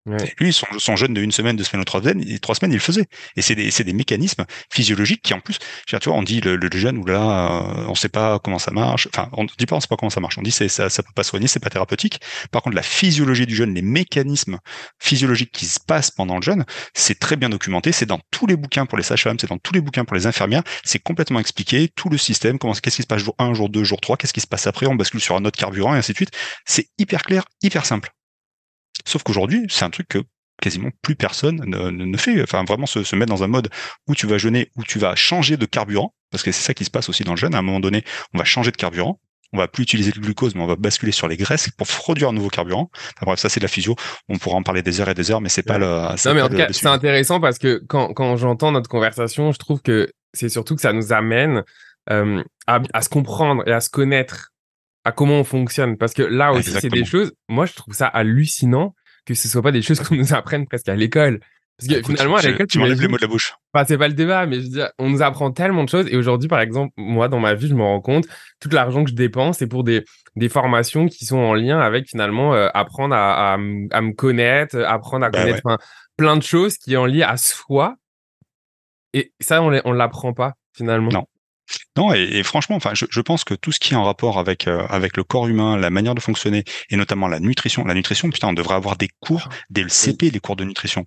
[0.05, 2.81] Lui, son, jeûne de une semaine, deux semaines ou trois semaines, trois semaines, il le
[2.81, 3.07] faisait.
[3.37, 6.69] Et c'est des, des, mécanismes physiologiques qui, en plus, tu vois, on dit le, le
[6.73, 9.07] jeûne ou là, euh, on sait pas comment ça marche.
[9.15, 10.39] Enfin, on dit pas, on sait pas comment ça marche.
[10.39, 12.21] On dit ça, ça peut pas soigner, c'est pas thérapeutique.
[12.51, 14.59] Par contre, la physiologie du jeûne, les mécanismes
[14.99, 17.93] physiologiques qui se passent pendant le jeûne, c'est très bien documenté.
[17.93, 20.27] C'est dans tous les bouquins pour les sages-femmes, c'est dans tous les bouquins pour les
[20.27, 20.65] infirmières.
[20.85, 23.85] C'est complètement expliqué, tout le système, comment, qu'est-ce qui se passe jour 1, jour 2,
[23.85, 26.11] jour 3, qu'est-ce qui se passe après, on bascule sur un autre carburant et ainsi
[26.11, 26.33] de suite.
[26.67, 28.11] C'est hyper clair, hyper simple.
[29.05, 30.19] Sauf qu'aujourd'hui, c'est un truc que
[30.61, 32.43] quasiment plus personne ne, ne fait.
[32.43, 33.69] Enfin, vraiment se, se, mettre dans un mode
[34.07, 36.85] où tu vas jeûner, où tu vas changer de carburant, parce que c'est ça qui
[36.85, 37.55] se passe aussi dans le jeûne.
[37.55, 39.21] À un moment donné, on va changer de carburant.
[39.55, 42.31] On va plus utiliser le glucose, mais on va basculer sur les graisses pour produire
[42.31, 42.91] un nouveau carburant.
[42.95, 43.97] Enfin, bref, ça c'est de la physio.
[44.31, 45.87] On pourra en parler des heures et des heures, mais c'est pas le.
[45.87, 49.59] Non, mais en tout cas, c'est intéressant parce que quand, quand j'entends notre conversation, je
[49.59, 51.65] trouve que c'est surtout que ça nous amène
[52.11, 54.52] euh, à, à, se comprendre et à se connaître,
[55.05, 55.97] à comment on fonctionne.
[55.97, 57.33] Parce que là aussi, c'est des choses.
[57.49, 60.89] Moi, je trouve ça hallucinant que ce soit pas des choses qu'on nous apprenne presque
[60.89, 61.41] à l'école.
[61.79, 63.55] Parce que finalement, à l'école, tu m'enlèves les mots de la bouche.
[63.73, 66.07] Enfin, c'est pas le débat, mais je veux dire, on nous apprend tellement de choses.
[66.09, 68.27] Et aujourd'hui, par exemple, moi, dans ma vie, je me rends compte,
[68.61, 70.05] tout l'argent que je dépense, c'est pour des,
[70.37, 74.79] des formations qui sont en lien avec finalement euh, apprendre à, à, à, me connaître,
[74.83, 75.63] apprendre à bah connaître
[76.17, 77.97] plein de choses qui est en lien à soi.
[79.13, 81.11] Et ça, on, on l'apprend pas finalement.
[81.11, 81.27] Non.
[81.97, 84.67] Non, et, franchement, enfin, je, je, pense que tout ce qui est en rapport avec
[84.67, 87.85] euh, avec le corps humain, la manière de fonctionner, et notamment la nutrition.
[87.85, 90.65] La nutrition, putain, on devrait avoir des cours ah, dès le CP, des cours de
[90.65, 91.07] nutrition.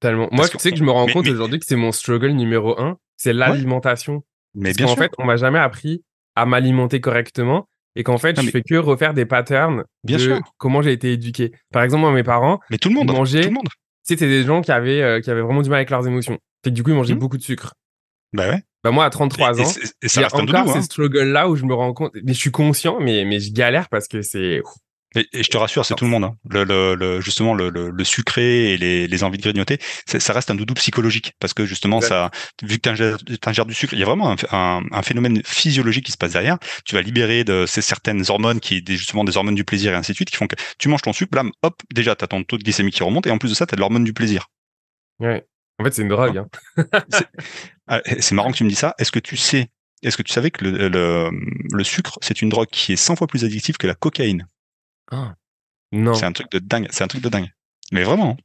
[0.00, 0.28] Tellement.
[0.32, 2.98] Moi, tu sais que je me rends compte aujourd'hui que c'est mon struggle numéro un,
[3.16, 4.22] c'est l'alimentation.
[4.54, 4.98] Mais Parce bien sûr.
[4.98, 6.02] En fait, on m'a jamais appris
[6.34, 10.40] à m'alimenter correctement et qu'en fait, je fais que refaire des patterns bien de sûr.
[10.58, 11.52] comment j'ai été éduqué.
[11.72, 13.68] Par exemple, moi, mes parents, mais tout le monde, mangeaient, tout le monde.
[14.02, 16.38] C'était des gens qui avaient euh, qui avaient vraiment du mal avec leurs émotions.
[16.64, 17.18] Fait que du coup, ils mangeaient mmh.
[17.18, 17.74] beaucoup de sucre.
[18.32, 18.62] Bah ouais.
[18.84, 19.64] Bah moi, à 33 ans,
[20.02, 20.82] et, ça il y a encore ces hein.
[20.82, 24.08] struggles-là où je me rends compte, mais je suis conscient, mais, mais je galère parce
[24.08, 24.60] que c'est...
[25.14, 26.24] Et, et, je te rassure, c'est tout le monde.
[26.24, 26.36] Hein.
[26.48, 30.50] Le, le, le, justement, le, le, sucré et les, les envies de grignoter, ça reste
[30.50, 32.30] un doudou psychologique parce que justement, ça,
[32.62, 32.88] vu que tu
[33.48, 36.32] ingères, du sucre, il y a vraiment un, un, un, phénomène physiologique qui se passe
[36.32, 36.56] derrière.
[36.86, 40.12] Tu vas libérer de ces certaines hormones qui, justement, des hormones du plaisir et ainsi
[40.12, 42.42] de suite, qui font que tu manges ton sucre, blam, hop, déjà, tu as ton
[42.42, 44.14] taux de glycémie qui remonte et en plus de ça, tu as de l'hormone du
[44.14, 44.48] plaisir.
[45.20, 45.44] Ouais.
[45.82, 46.38] En fait, c'est une drogue.
[46.38, 46.48] Hein.
[47.88, 48.94] Ah, c'est marrant que tu me dis ça.
[48.98, 49.68] Est-ce que tu sais,
[50.02, 51.30] est-ce que tu savais que le, le,
[51.72, 54.46] le sucre, c'est une drogue qui est 100 fois plus addictive que la cocaïne?
[55.10, 55.34] Ah,
[55.90, 56.14] Non.
[56.14, 56.86] C'est un truc de dingue.
[56.90, 57.50] C'est un truc de dingue.
[57.90, 58.36] Mais vraiment.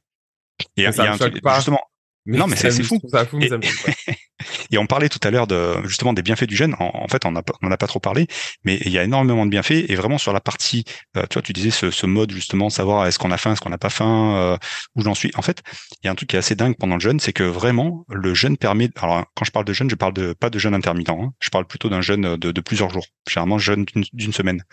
[0.76, 1.80] Et il y a, un truc, justement,
[2.26, 3.00] non, mais c'est fou.
[3.40, 3.48] et,
[4.76, 6.74] on parlait tout à l'heure de justement des bienfaits du jeûne.
[6.78, 8.26] En, fait, on n'en a, pas trop parlé,
[8.64, 9.88] mais il y a énormément de bienfaits.
[9.88, 10.84] Et vraiment sur la partie,
[11.16, 13.62] euh, tu vois, tu disais ce, ce mode justement, savoir est-ce qu'on a faim, est-ce
[13.62, 14.56] qu'on n'a pas faim, euh,
[14.96, 15.30] où j'en suis.
[15.36, 15.62] En fait,
[16.02, 18.04] il y a un truc qui est assez dingue pendant le jeûne, c'est que vraiment
[18.10, 18.90] le jeûne permet.
[19.00, 21.08] Alors, quand je parle de jeûne, je parle de pas de jeûne intermittent.
[21.08, 23.06] Hein, je parle plutôt d'un jeûne de, de, plusieurs jours.
[23.28, 24.64] Généralement, jeûne d'une semaine.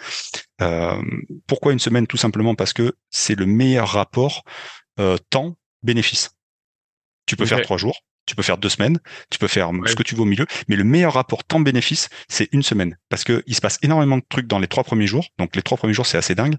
[0.61, 1.01] Euh,
[1.47, 2.07] pourquoi une semaine?
[2.07, 4.43] Tout simplement parce que c'est le meilleur rapport
[4.99, 6.31] euh, temps bénéfice.
[7.25, 10.03] Tu peux faire trois jours, tu peux faire deux semaines, tu peux faire ce que
[10.03, 12.97] tu veux au milieu, mais le meilleur rapport temps-bénéfice, c'est une semaine.
[13.09, 15.27] Parce que il se passe énormément de trucs dans les trois premiers jours.
[15.37, 16.55] Donc les trois premiers jours, c'est assez dingue.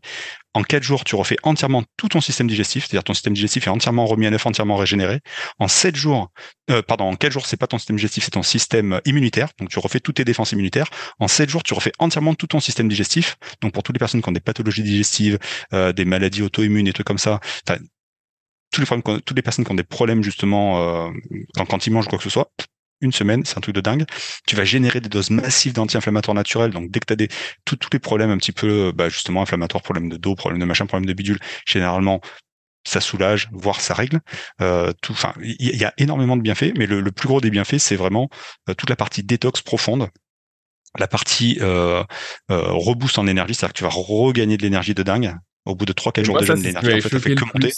[0.55, 3.71] En quatre jours, tu refais entièrement tout ton système digestif, c'est-à-dire ton système digestif est
[3.71, 5.21] entièrement remis à neuf, entièrement régénéré.
[5.59, 6.31] En sept jours,
[6.71, 9.49] euh, pardon, en quatre jours, c'est pas ton système digestif, c'est ton système immunitaire.
[9.59, 10.89] Donc tu refais toutes tes défenses immunitaires.
[11.19, 13.37] En sept jours, tu refais entièrement tout ton système digestif.
[13.61, 15.39] Donc pour toutes les personnes qui ont des pathologies digestives,
[15.75, 17.41] euh, des maladies auto-immunes et trucs comme ça,
[18.77, 21.11] tous les problèmes, toutes les personnes qui ont des problèmes justement euh,
[21.69, 22.51] quand ils mangent quoi que ce soit,
[23.01, 24.05] une semaine, c'est un truc de dingue.
[24.47, 26.71] Tu vas générer des doses massives d'anti-inflammatoires naturels.
[26.71, 27.29] Donc dès que tu as des
[27.65, 30.87] tous les problèmes un petit peu bah, justement inflammatoires, problèmes de dos, problèmes de machin,
[30.87, 32.21] problèmes de bidule, généralement
[32.87, 34.21] ça soulage, voire ça règle.
[34.61, 37.79] Euh, tout, enfin, il y, a énormément de bienfaits, mais le, plus gros des bienfaits,
[37.79, 38.31] c'est vraiment
[38.69, 40.09] euh, toute la partie détox profonde,
[40.97, 42.05] la partie euh,
[42.53, 45.35] euh, reboost en énergie, c'est-à-dire que tu vas regagner de l'énergie de dingue.
[45.65, 47.73] Au bout de 3-4 jours de jeûne, l'énergie en fait, fait que monter.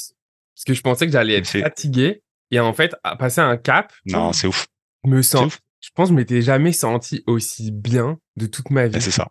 [0.59, 2.23] Parce que je pensais que j'allais être fatigué.
[2.51, 3.93] Et en fait, à passer un cap.
[4.07, 4.67] Non, c'est ouf.
[5.05, 5.59] Me sens.
[5.81, 9.01] Je pense que je m'étais jamais senti aussi bien de toute ma vie.
[9.01, 9.29] C'est ça.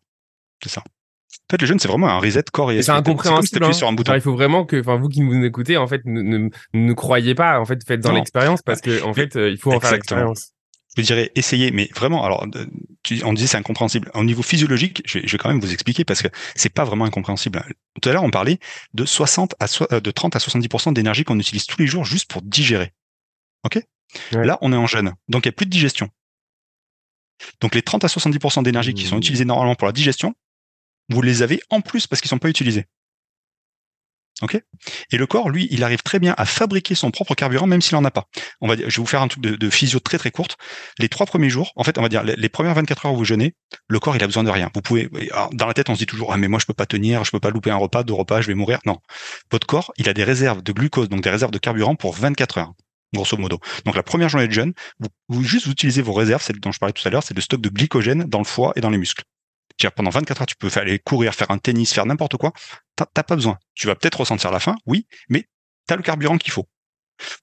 [0.63, 0.81] C'est ça.
[0.81, 3.63] En fait, le jeûne, c'est vraiment un reset corps et C'est incompréhensible.
[3.65, 3.73] Hein.
[3.73, 4.13] Sur un bouton.
[4.13, 7.59] il faut vraiment que, enfin, vous qui nous écoutez, en fait, ne, ne, croyez pas.
[7.59, 10.53] En fait, faites dans l'expérience parce que, en fait, euh, il faut en faire l'expérience
[11.01, 12.65] je dirais essayer, mais vraiment, alors, euh,
[13.23, 14.11] on disait c'est incompréhensible.
[14.13, 16.83] Au niveau physiologique, je vais, je vais, quand même vous expliquer parce que c'est pas
[16.83, 17.63] vraiment incompréhensible.
[18.01, 18.59] Tout à l'heure, on parlait
[18.93, 22.29] de 60 à euh, de 30 à 70% d'énergie qu'on utilise tous les jours juste
[22.29, 22.93] pour digérer.
[23.63, 23.79] Ok?
[24.31, 26.09] Là, on est en jeûne, donc il n'y a plus de digestion.
[27.61, 29.19] Donc les 30 à 70% d'énergie qui sont mmh.
[29.19, 30.33] utilisées normalement pour la digestion,
[31.09, 32.85] vous les avez en plus parce qu'ils sont pas utilisés.
[34.41, 34.61] Ok
[35.11, 37.95] Et le corps, lui, il arrive très bien à fabriquer son propre carburant, même s'il
[37.95, 38.25] en a pas.
[38.61, 40.57] On va dire, je vais vous faire un truc de, physio très très courte.
[40.99, 43.25] Les trois premiers jours, en fait, on va dire les, premières 24 heures où vous
[43.25, 43.55] jeûnez,
[43.87, 44.69] le corps, il a besoin de rien.
[44.75, 45.09] Vous pouvez,
[45.53, 47.31] dans la tête, on se dit toujours, ah mais moi je peux pas tenir, je
[47.31, 48.79] peux pas louper un repas, deux repas, je vais mourir.
[48.85, 48.99] Non,
[49.51, 52.57] votre corps, il a des réserves de glucose, donc des réserves de carburant pour 24
[52.59, 52.73] heures
[53.13, 53.57] grosso modo.
[53.85, 56.79] Donc la première journée de jeûne, vous, vous juste utilisez vos réserves, celles dont je
[56.79, 58.97] parlais tout à l'heure, c'est le stock de glycogène dans le foie et dans les
[58.97, 59.23] muscles
[59.95, 62.51] pendant 24 heures, tu peux aller courir, faire un tennis, faire n'importe quoi.
[63.05, 63.57] T'as pas besoin.
[63.75, 65.45] Tu vas peut-être ressentir la faim, oui, mais
[65.87, 66.67] tu as le carburant qu'il faut.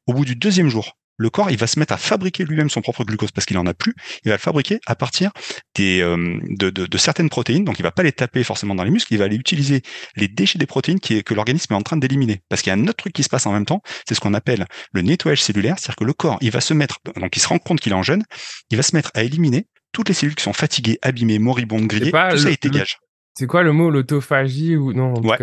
[0.07, 2.81] Au bout du deuxième jour, le corps, il va se mettre à fabriquer lui-même son
[2.81, 3.95] propre glucose parce qu'il en a plus.
[4.25, 5.31] Il va le fabriquer à partir
[5.77, 7.65] des, euh, de, certaines protéines.
[7.65, 9.15] Donc, il va pas les taper forcément dans les muscles.
[9.15, 9.83] Il va aller utiliser
[10.17, 12.43] les déchets des protéines qui, que l'organisme est en train d'éliminer.
[12.49, 13.81] Parce qu'il y a un autre truc qui se passe en même temps.
[14.09, 15.77] C'est ce qu'on appelle le nettoyage cellulaire.
[15.79, 17.97] C'est-à-dire que le corps, il va se mettre, donc il se rend compte qu'il est
[17.97, 18.25] en jeûne.
[18.71, 22.11] Il va se mettre à éliminer toutes les cellules qui sont fatiguées, abîmées, moribondes, grillées.
[22.11, 22.99] Tout ça, il dégage.
[23.35, 25.39] C'est quoi le mot, l'autophagie ou non Ouais.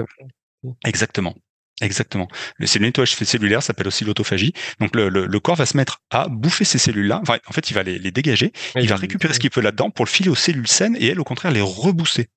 [0.85, 1.35] Exactement.
[1.81, 2.27] Exactement.
[2.57, 4.53] Le, nettoyage cellulaire s'appelle aussi l'autophagie.
[4.79, 7.19] Donc le, corps va se mettre à bouffer ces cellules-là.
[7.21, 8.53] Enfin, en fait, il va les, dégager.
[8.75, 11.19] il va récupérer ce qu'il peut là-dedans pour le filer aux cellules saines et elles,
[11.19, 12.27] au contraire, les rebooster.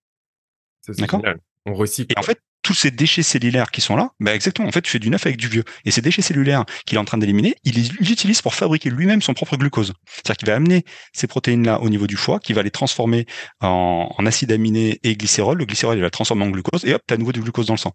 [0.88, 1.22] D'accord?
[1.66, 2.12] On recycle.
[2.14, 4.90] Et en fait, tous ces déchets cellulaires qui sont là, bah exactement, en fait, tu
[4.90, 5.64] fais du neuf avec du vieux.
[5.84, 9.22] Et ces déchets cellulaires qu'il est en train d'éliminer, il les utilise pour fabriquer lui-même
[9.22, 9.92] son propre glucose.
[10.06, 13.26] C'est-à-dire qu'il va amener ces protéines-là au niveau du foie, qui va les transformer
[13.60, 15.58] en, en acide aminé et glycérol.
[15.58, 17.42] Le glycérol, il va le transformer en glucose, et hop, tu as à nouveau du
[17.42, 17.92] glucose dans le sang.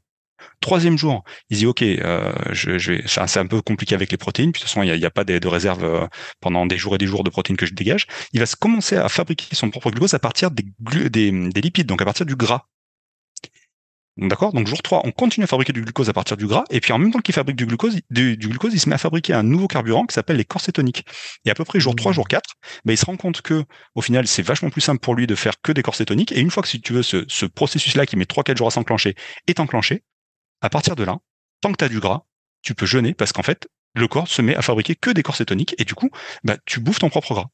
[0.62, 4.52] Troisième jour, il dit ok, euh, je, vais, c'est un peu compliqué avec les protéines.
[4.52, 6.08] Puis de toute façon, il n'y a, pas de, réserve euh,
[6.42, 8.06] pendant des jours et des jours de protéines que je dégage.
[8.34, 10.64] Il va commencer à fabriquer son propre glucose à partir des
[11.56, 12.66] lipides, donc à partir du gras.
[14.22, 14.52] D'accord?
[14.52, 16.92] Donc jour 3, on continue à fabriquer du glucose à partir du gras, et puis
[16.92, 19.44] en même temps qu'il fabrique du glucose, du, glucose, il se met à fabriquer un
[19.44, 21.06] nouveau carburant qui s'appelle les corps cétoniques.
[21.46, 22.16] Et à peu près jour 3, mmh.
[22.16, 23.64] jour 4, ben, il se rend compte que
[23.96, 26.34] au final, c'est vachement plus simple pour lui de faire que des corps cétoniques.
[26.34, 28.72] Et une fois que si tu veux, ce, ce processus-là qui met 3-4 jours à
[28.72, 29.16] s'enclencher
[29.48, 30.04] est enclenché,
[30.60, 31.20] à partir de là,
[31.62, 32.24] tant que tu as du gras,
[32.62, 35.38] tu peux jeûner parce qu'en fait, le corps se met à fabriquer que des corps
[35.38, 36.10] cétoniques, et du coup,
[36.44, 37.48] bah, tu bouffes ton propre gras.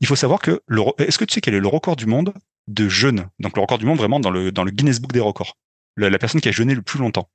[0.00, 2.34] Il faut savoir que le, est-ce que tu sais quel est le record du monde
[2.66, 3.28] de jeûne?
[3.38, 5.54] Donc le record du monde vraiment dans le, dans le Guinness Book des records
[5.98, 7.30] la, personne qui a jeûné le plus longtemps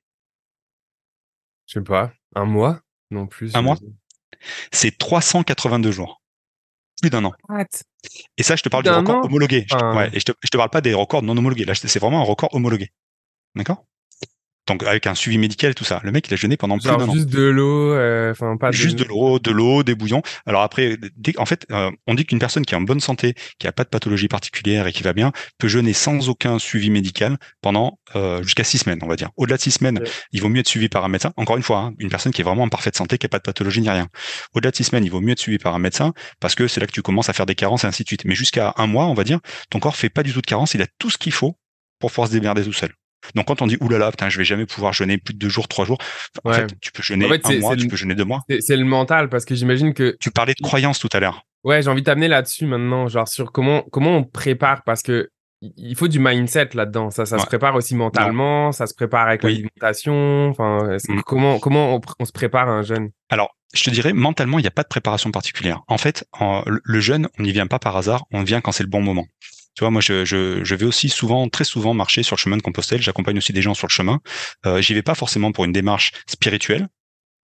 [1.67, 3.55] Je sais pas, un mois Non plus.
[3.55, 3.77] Un mois
[4.71, 6.21] C'est 382 jours.
[7.01, 7.33] Plus d'un an.
[8.37, 9.65] Et ça, je te parle du record homologué.
[9.71, 11.65] ouais, et je te, je te parle pas des records non homologués.
[11.65, 12.91] Là, c'est vraiment un record homologué.
[13.55, 13.85] D'accord?
[14.67, 15.99] Donc avec un suivi médical et tout ça.
[16.03, 17.13] Le mec, il a jeûné pendant plus d'un an.
[17.13, 18.71] Juste de l'eau, euh, enfin pas.
[18.71, 20.21] Juste de l'eau, de l'eau, des bouillons.
[20.45, 20.97] Alors après,
[21.37, 23.83] en fait, euh, on dit qu'une personne qui est en bonne santé, qui a pas
[23.83, 28.41] de pathologie particulière et qui va bien, peut jeûner sans aucun suivi médical pendant euh,
[28.43, 29.31] jusqu'à six semaines, on va dire.
[29.35, 29.99] Au-delà de six semaines,
[30.31, 31.33] il vaut mieux être suivi par un médecin.
[31.35, 33.39] Encore une fois, hein, une personne qui est vraiment en parfaite santé, qui a pas
[33.39, 34.07] de pathologie ni rien.
[34.53, 36.79] Au-delà de six semaines, il vaut mieux être suivi par un médecin parce que c'est
[36.79, 38.25] là que tu commences à faire des carences et ainsi de suite.
[38.25, 40.73] Mais jusqu'à un mois, on va dire, ton corps fait pas du tout de carences.
[40.73, 41.57] Il a tout ce qu'il faut
[41.99, 42.93] pour pouvoir se démerder tout seul.
[43.35, 45.67] Donc quand on dit oulala, putain, je vais jamais pouvoir jeûner plus de deux jours,
[45.67, 45.97] trois jours,
[46.43, 48.41] en fait, tu peux jeûner un mois, tu peux jeûner deux mois.
[48.59, 51.45] C'est le mental parce que j'imagine que tu parlais de croyance tout à l'heure.
[51.63, 55.29] Ouais, j'ai envie de t'amener là-dessus maintenant, genre sur comment comment on prépare parce que
[55.77, 57.09] il faut du mindset là-dedans.
[57.09, 60.49] Ça, ça se prépare aussi mentalement, ça se prépare avec l'alimentation.
[60.49, 61.21] Enfin, mm.
[61.21, 63.11] comment comment on, se prépare un jeûne?
[63.29, 65.81] Alors, je te dirais, mentalement, il n'y a pas de préparation particulière.
[65.87, 66.25] En fait,
[66.65, 69.25] le jeûne, on n'y vient pas par hasard, on vient quand c'est le bon moment.
[69.75, 72.57] Tu vois, moi, je, je, je, vais aussi souvent, très souvent, marcher sur le chemin
[72.57, 73.01] de Compostelle.
[73.01, 74.19] J'accompagne aussi des gens sur le chemin.
[74.65, 76.87] Euh, J'y vais pas forcément pour une démarche spirituelle,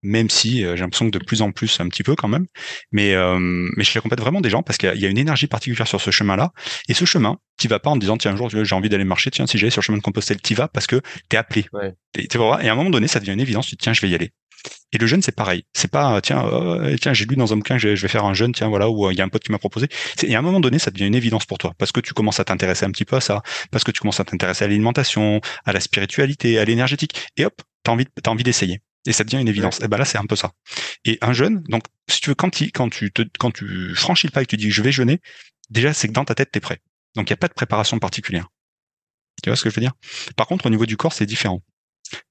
[0.04, 2.46] même si euh, j'ai l'impression que de plus en plus, un petit peu quand même.
[2.92, 5.88] Mais, euh, mais je accompagne vraiment des gens parce qu'il y, a une énergie particulière
[5.88, 6.52] sur ce chemin-là.
[6.88, 9.32] Et ce chemin, tu vas pas en disant, tiens, un jour, j'ai envie d'aller marcher.
[9.32, 11.66] Tiens, si j'allais sur le chemin de Compostelle, tu vas parce que tu es appelé.
[11.74, 11.96] Ouais.
[12.18, 13.68] Et à un moment donné, ça devient une évidence.
[13.68, 14.32] Tu dis, tiens, je vais y aller.
[14.92, 15.64] Et le jeûne, c'est pareil.
[15.74, 18.54] C'est pas tiens, euh, tiens, j'ai lu dans un bouquin je vais faire un jeûne,
[18.54, 19.88] tiens, voilà, où euh, il y a un pote qui m'a proposé.
[20.24, 22.40] Et à un moment donné, ça devient une évidence pour toi, parce que tu commences
[22.40, 23.42] à t'intéresser un petit peu à ça,
[23.72, 27.62] parce que tu commences à t'intéresser à l'alimentation, à la spiritualité, à l'énergétique, et hop,
[27.84, 28.82] t'as envie, t'as envie d'essayer.
[29.06, 29.82] Et ça devient une évidence.
[29.82, 30.52] Et ben là, c'est un peu ça.
[31.06, 34.28] Et un jeûne, donc, si tu veux, quand, tu, quand tu te, quand tu franchis
[34.28, 35.20] le pas et que tu dis je vais jeûner,
[35.70, 36.80] déjà, c'est que dans ta tête, t'es prêt.
[37.16, 38.48] Donc, il n'y a pas de préparation particulière.
[39.42, 39.94] Tu vois ce que je veux dire?
[40.36, 41.62] Par contre, au niveau du corps, c'est différent.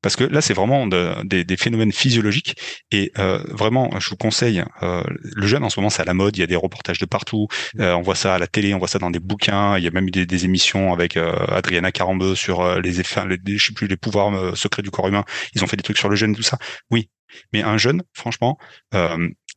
[0.03, 2.57] Parce que là, c'est vraiment des, phénomènes physiologiques
[2.91, 4.62] et euh, vraiment, je vous conseille.
[4.83, 6.37] Euh, le jeûne en ce moment, c'est à la mode.
[6.37, 7.49] Il y a des reportages de partout.
[7.75, 7.81] Mmh.
[7.81, 9.77] Euh, on voit ça à la télé, on voit ça dans des bouquins.
[9.79, 13.67] Il y a même eu des, émissions avec Adriana Carambeu sur les effets, les, je
[13.67, 15.25] sais plus, les pouvoirs secrets du corps humain.
[15.55, 16.59] Ils ont fait des trucs sur le jeûne, tout ça.
[16.93, 17.11] Oui,
[17.53, 18.57] mais un jeûne, franchement,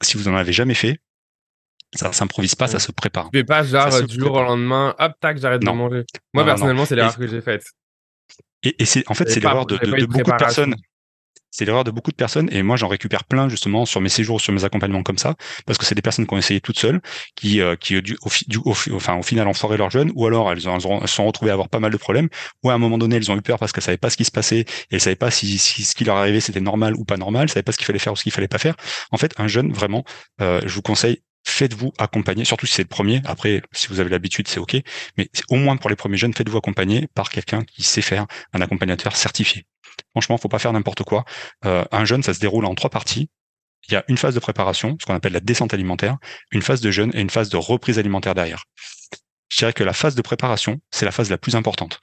[0.02, 0.98] si vous en avez jamais fait,
[1.94, 3.30] ça s'improvise pas, ça se prépare.
[3.32, 6.04] Tu fais pas genre du jour au lendemain, hop tac, j'arrête de manger.
[6.34, 7.64] Moi personnellement, c'est l'erreur que j'ai faite.
[8.64, 10.76] Et, c'est en fait c'est l'erreur de, beaucoup de personnes.
[11.50, 14.40] c'est l'erreur de beaucoup de personnes et moi j'en récupère plein justement sur mes séjours,
[14.40, 17.02] sur mes accompagnements comme ça, parce que c'est des personnes qui ont essayé toutes seules,
[17.36, 20.28] qui, euh, qui du, au, du, au, enfin, au final ont foiré leur jeûne, ou
[20.28, 22.30] alors elles, ont, elles sont retrouvées à avoir pas mal de problèmes,
[22.64, 24.26] ou à un moment donné elles ont eu peur parce qu'elles savaient pas ce qui
[24.26, 27.04] se passait et elles savaient pas si, si ce qui leur arrivait c'était normal ou
[27.04, 28.76] pas normal, elles savaient pas ce qu'il fallait faire ou ce qu'il fallait pas faire.
[29.12, 30.04] En fait, un jeûne vraiment,
[30.42, 33.22] euh, je vous conseille faites-vous accompagner, surtout si c'est le premier.
[33.26, 34.78] Après, si vous avez l'habitude, c'est ok.
[35.18, 38.62] Mais au moins pour les premiers jeunes, faites-vous accompagner par quelqu'un qui sait faire un
[38.62, 39.66] accompagnateur certifié.
[40.12, 41.26] Franchement, faut pas faire n'importe quoi.
[41.66, 43.30] Euh, un jeûne, ça se déroule en trois parties.
[43.88, 46.18] Il y a une phase de préparation, ce qu'on appelle la descente alimentaire,
[46.52, 48.66] une phase de jeûne et une phase de reprise alimentaire derrière.
[49.50, 52.02] Je dirais que la phase de préparation, c'est la phase la plus importante.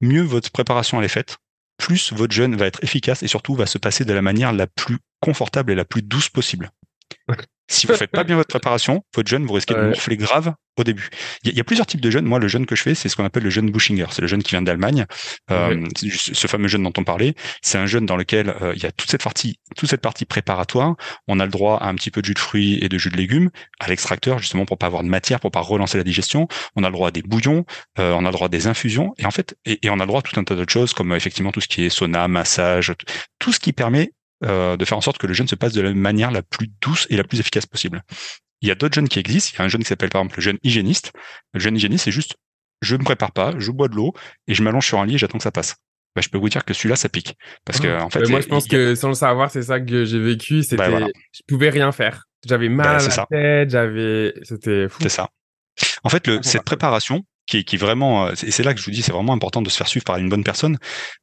[0.00, 1.38] Mieux votre préparation elle est faite,
[1.76, 4.66] plus votre jeûne va être efficace et surtout va se passer de la manière la
[4.66, 6.70] plus confortable et la plus douce possible.
[7.70, 10.82] Si vous faites pas bien votre préparation, votre jeûne, vous risquez de morfler grave au
[10.82, 11.08] début.
[11.44, 12.24] Il y, a plusieurs types de jeûnes.
[12.24, 14.06] Moi, le jeûne que je fais, c'est ce qu'on appelle le jeûne Bushinger.
[14.10, 15.06] C'est le jeûne qui vient d'Allemagne.
[15.52, 18.86] Euh, ce fameux jeûne dont on parlait, c'est un jeûne dans lequel euh, il y
[18.86, 20.96] a toute cette partie, toute cette partie préparatoire.
[21.28, 23.10] On a le droit à un petit peu de jus de fruits et de jus
[23.10, 26.48] de légumes à l'extracteur, justement pour pas avoir de matière, pour pas relancer la digestion.
[26.74, 27.64] On a le droit à des bouillons,
[28.00, 30.04] euh, on a le droit à des infusions, et en fait, et, et on a
[30.04, 32.26] le droit à tout un tas d'autres choses comme effectivement tout ce qui est sauna,
[32.26, 32.92] massage,
[33.38, 34.12] tout ce qui permet
[34.44, 36.70] euh, de faire en sorte que le jeûne se passe de la manière la plus
[36.80, 38.02] douce et la plus efficace possible.
[38.62, 39.52] Il y a d'autres jeûnes qui existent.
[39.54, 41.12] Il y a un jeûne qui s'appelle par exemple le jeûne hygiéniste.
[41.54, 42.36] Le jeûne hygiéniste, c'est juste
[42.82, 44.14] je me prépare pas, je bois de l'eau
[44.48, 45.76] et je m'allonge sur un lit et j'attends que ça passe.
[46.16, 47.36] Bah, je peux vous dire que celui-là, ça pique.
[47.64, 48.04] Parce que, ah.
[48.04, 48.28] en fait.
[48.28, 50.58] moi, je pense que sans le savoir, c'est ça que j'ai vécu.
[50.58, 52.24] Bah, c'était, je pouvais rien faire.
[52.46, 54.98] J'avais mal bah, à la tête, j'avais, c'était fou.
[55.02, 55.28] C'est ça.
[56.02, 58.84] En fait, le, cette préparation, qui est, qui vraiment, euh, et c'est là que je
[58.84, 60.78] vous dis, c'est vraiment important de se faire suivre par une bonne personne.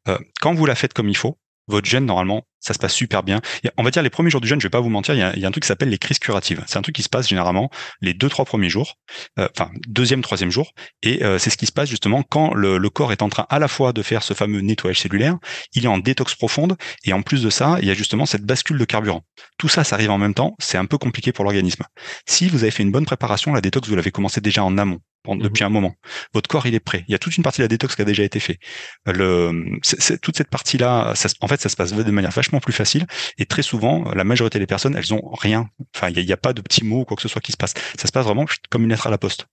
[0.08, 3.24] Euh, quand vous la faites comme il faut, votre jeûne, normalement, ça se passe super
[3.24, 3.42] bien.
[3.78, 5.24] on va dire les premiers jours du jeûne, je vais pas vous mentir, il y
[5.24, 6.64] a, il y a un truc qui s'appelle les crises curatives.
[6.68, 7.70] C'est un truc qui se passe généralement
[8.02, 8.96] les deux, trois premiers jours,
[9.40, 10.72] euh, enfin deuxième, troisième jour,
[11.04, 13.46] et euh, c'est ce qui se passe justement quand le, le, corps est en train
[13.50, 15.38] à la fois de faire ce fameux nettoyage cellulaire,
[15.74, 18.44] il est en détox profonde, et en plus de ça, il y a justement cette
[18.44, 19.24] bascule de carburant.
[19.58, 21.84] Tout ça, ça arrive en même temps, c'est un peu compliqué pour l'organisme.
[22.26, 25.00] Si vous avez fait une bonne préparation, la détox, vous l'avez commencé déjà en amont.
[25.36, 25.96] Mmh depuis un moment.
[26.34, 27.04] Votre corps, il est prêt.
[27.08, 28.60] Il y a toute une partie de la détox qui a déjà été fait.
[29.06, 33.06] Le, c'est, toute cette partie-là, en fait, ça se passe de manière vachement plus facile.
[33.38, 35.70] Et très souvent, la majorité des personnes, elles ont rien.
[35.96, 37.58] Enfin, il n'y a, pas de petits mots ou quoi que ce soit qui se
[37.58, 37.74] passe.
[37.98, 39.48] Ça se passe vraiment comme une lettre à la poste.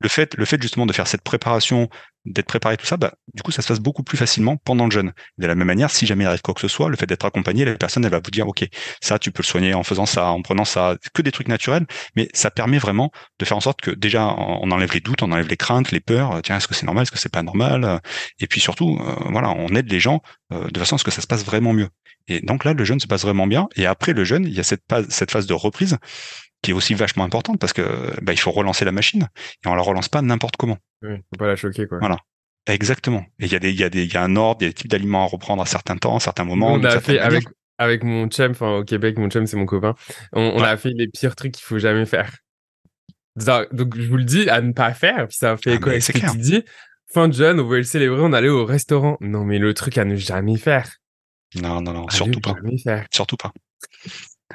[0.00, 1.88] Le fait, le fait justement de faire cette préparation,
[2.26, 4.90] d'être préparé tout ça, bah, du coup, ça se passe beaucoup plus facilement pendant le
[4.90, 5.12] jeûne.
[5.38, 7.24] De la même manière, si jamais il arrive quoi que ce soit, le fait d'être
[7.24, 8.66] accompagné, la personne, elle va vous dire, OK,
[9.00, 11.86] ça, tu peux le soigner en faisant ça, en prenant ça, que des trucs naturels,
[12.16, 15.32] mais ça permet vraiment de faire en sorte que déjà, on enlève les doutes, on
[15.32, 18.00] enlève les craintes, les peurs, tiens, est-ce que c'est normal, est-ce que c'est pas normal?
[18.40, 20.20] Et puis surtout, euh, voilà, on aide les gens
[20.52, 21.88] euh, de façon à ce que ça se passe vraiment mieux.
[22.28, 23.68] Et donc là, le jeûne se passe vraiment bien.
[23.76, 25.98] Et après le jeûne, il y a cette, cette phase de reprise
[26.62, 27.82] qui est aussi vachement importante parce que
[28.22, 29.28] bah, il faut relancer la machine
[29.64, 30.78] et on la relance pas n'importe comment.
[31.02, 31.98] Oui, faut pas la choquer quoi.
[31.98, 32.18] Voilà.
[32.66, 33.24] Exactement.
[33.38, 34.64] Et il y a des, il y a des, il y a un ordre, il
[34.64, 36.72] y a des types d'aliments à reprendre à certains temps, à certains moments.
[36.72, 37.44] On a fait avec,
[37.78, 39.94] avec mon chum, enfin au Québec, mon chum c'est mon copain.
[40.32, 42.32] On, a fait les pires trucs qu'il faut jamais faire.
[43.36, 46.12] Donc je vous le dis à ne pas faire, puis ça fait ah, quoi ce
[46.12, 46.64] que tu dis?
[47.12, 49.16] Fin de jeune, on voulait le célébrer, on allait au restaurant.
[49.20, 50.90] Non mais le truc à ne jamais faire.
[51.54, 52.56] Non non non, surtout pas.
[53.12, 53.52] Surtout pas.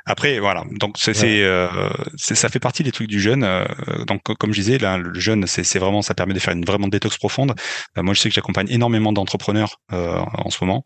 [0.05, 0.63] Après, voilà.
[0.71, 1.67] Donc c'est, euh,
[2.15, 3.43] c'est, ça fait partie des trucs du jeûne.
[3.43, 3.65] Euh,
[4.05, 6.65] donc comme je disais, là, le jeûne, c'est, c'est vraiment, ça permet de faire une
[6.65, 7.53] vraiment détox profonde.
[7.97, 10.85] Euh, moi, je sais que j'accompagne énormément d'entrepreneurs en ce moment.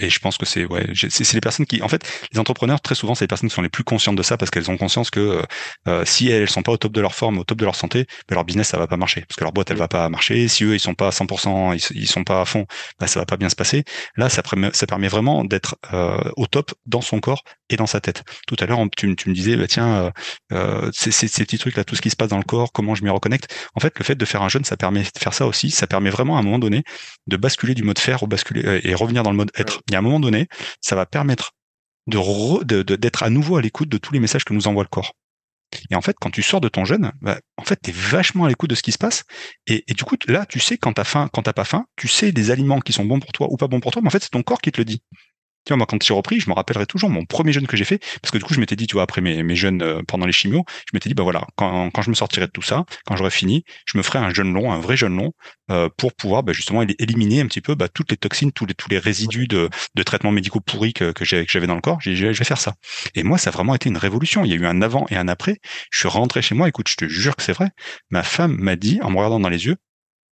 [0.00, 2.94] Et je pense que c'est ouais, c'est les personnes qui, en fait, les entrepreneurs très
[2.94, 5.10] souvent, c'est les personnes qui sont les plus conscientes de ça parce qu'elles ont conscience
[5.10, 5.42] que euh,
[5.88, 8.06] euh, si elles, sont pas au top de leur forme, au top de leur santé,
[8.28, 10.48] ben leur business ça va pas marcher parce que leur boîte elle va pas marcher.
[10.48, 12.66] Si eux ils sont pas à 100%, ils, ils sont pas à fond,
[12.98, 13.84] ben, ça va pas bien se passer.
[14.16, 17.86] Là, ça permet, ça permet vraiment d'être euh, au top dans son corps et dans
[17.86, 18.24] sa tête.
[18.46, 20.12] Tout à l'heure, tu, tu, me disais, bah, tiens,
[20.52, 22.94] euh, c'est ces petits trucs là, tout ce qui se passe dans le corps, comment
[22.94, 23.54] je m'y reconnecte.
[23.74, 25.70] En fait, le fait de faire un jeûne, ça permet de faire ça aussi.
[25.70, 26.82] Ça permet vraiment à un moment donné
[27.26, 29.98] de basculer du mode faire au basculer et revenir dans le mode être y a
[29.98, 30.48] un moment donné,
[30.80, 31.52] ça va permettre
[32.06, 35.14] de d'être à nouveau à l'écoute de tous les messages que nous envoie le corps.
[35.90, 38.44] Et en fait, quand tu sors de ton jeûne, bah, en fait, tu es vachement
[38.44, 39.24] à l'écoute de ce qui se passe.
[39.66, 42.80] Et, du coup, là, tu sais quand t'as faim, pas faim, tu sais des aliments
[42.80, 44.42] qui sont bons pour toi ou pas bons pour toi, mais en fait, c'est ton
[44.42, 45.02] corps qui te le dit.
[45.64, 47.84] Tu vois, moi, quand j'ai repris, je me rappellerai toujours mon premier jeûne que j'ai
[47.84, 50.02] fait, parce que du coup, je m'étais dit, tu vois, après mes, mes jeûnes euh,
[50.06, 52.62] pendant les chimios, je m'étais dit, bah voilà, quand, quand je me sortirai de tout
[52.62, 55.32] ça, quand j'aurai fini, je me ferai un jeûne long, un vrai jeûne long,
[55.70, 58.74] euh, pour pouvoir bah, justement éliminer un petit peu bah, toutes les toxines, tous les,
[58.74, 62.00] tous les résidus de, de traitements médicaux pourris que, que j'avais dans le corps.
[62.00, 62.74] J'ai je vais faire ça.
[63.14, 64.44] Et moi, ça a vraiment été une révolution.
[64.44, 65.58] Il y a eu un avant et un après.
[65.90, 66.68] Je suis rentré chez moi.
[66.68, 67.70] Écoute, je te jure que c'est vrai.
[68.10, 69.76] Ma femme m'a dit, en me regardant dans les yeux,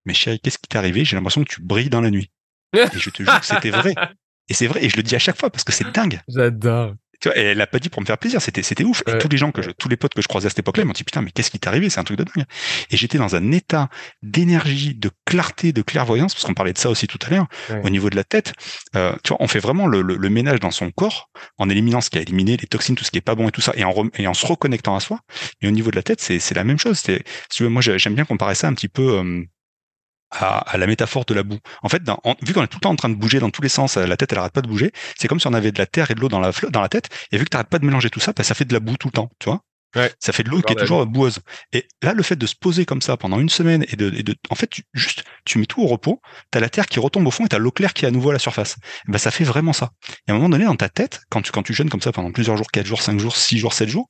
[0.05, 1.05] mais chérie, qu'est-ce qui t'est arrivé?
[1.05, 2.31] J'ai l'impression que tu brilles dans la nuit.
[2.93, 3.93] Et je te jure que c'était vrai.
[4.49, 6.19] Et c'est vrai, et je le dis à chaque fois parce que c'est dingue.
[6.27, 6.95] J'adore.
[7.21, 9.03] Tu vois, et elle l'a pas dit pour me faire plaisir, c'était c'était ouf.
[9.05, 10.83] Et tous les gens que je, tous les potes que je croisais à cette époque-là,
[10.83, 11.89] ils m'ont dit putain, mais qu'est-ce qui t'est arrivé?
[11.89, 12.45] C'est un truc de dingue.
[12.91, 13.89] Et j'étais dans un état
[14.21, 17.47] d'énergie, de clarté, de clairvoyance, parce qu'on parlait de ça aussi tout à l'heure,
[17.83, 18.53] au niveau de la tête.
[18.95, 22.09] Euh, tu vois, on fait vraiment le, le, ménage dans son corps en éliminant ce
[22.09, 23.83] qui a éliminé, les toxines, tout ce qui est pas bon et tout ça, et
[23.83, 25.19] en, et en se reconnectant à soi.
[25.61, 26.99] Et au niveau de la tête, c'est la même chose.
[26.99, 27.21] C'est,
[27.61, 29.19] moi, j'aime bien comparer ça un petit peu.
[29.19, 29.43] Euh,
[30.31, 31.59] à, la métaphore de la boue.
[31.81, 32.01] En fait,
[32.41, 34.17] vu qu'on est tout le temps en train de bouger dans tous les sens, la
[34.17, 36.15] tête elle arrête pas de bouger, c'est comme si on avait de la terre et
[36.15, 38.09] de l'eau dans la, dans la tête, et vu que tu n'arrêtes pas de mélanger
[38.09, 39.61] tout ça, bah, ça fait de la boue tout le temps, tu vois
[39.95, 40.11] ouais.
[40.19, 41.39] Ça fait de l'eau qui est toujours boueuse.
[41.73, 44.23] Et là, le fait de se poser comme ça pendant une semaine et de, et
[44.23, 46.99] de en fait, tu, juste, tu mets tout au repos, tu as la terre qui
[46.99, 48.77] retombe au fond et tu as l'eau claire qui est à nouveau à la surface.
[49.07, 49.91] bah, ça fait vraiment ça.
[50.27, 52.11] Et à un moment donné, dans ta tête, quand tu, quand tu jeûnes comme ça
[52.11, 54.09] pendant plusieurs jours, 4 jours, 5 jours, 6 jours, 7 jours,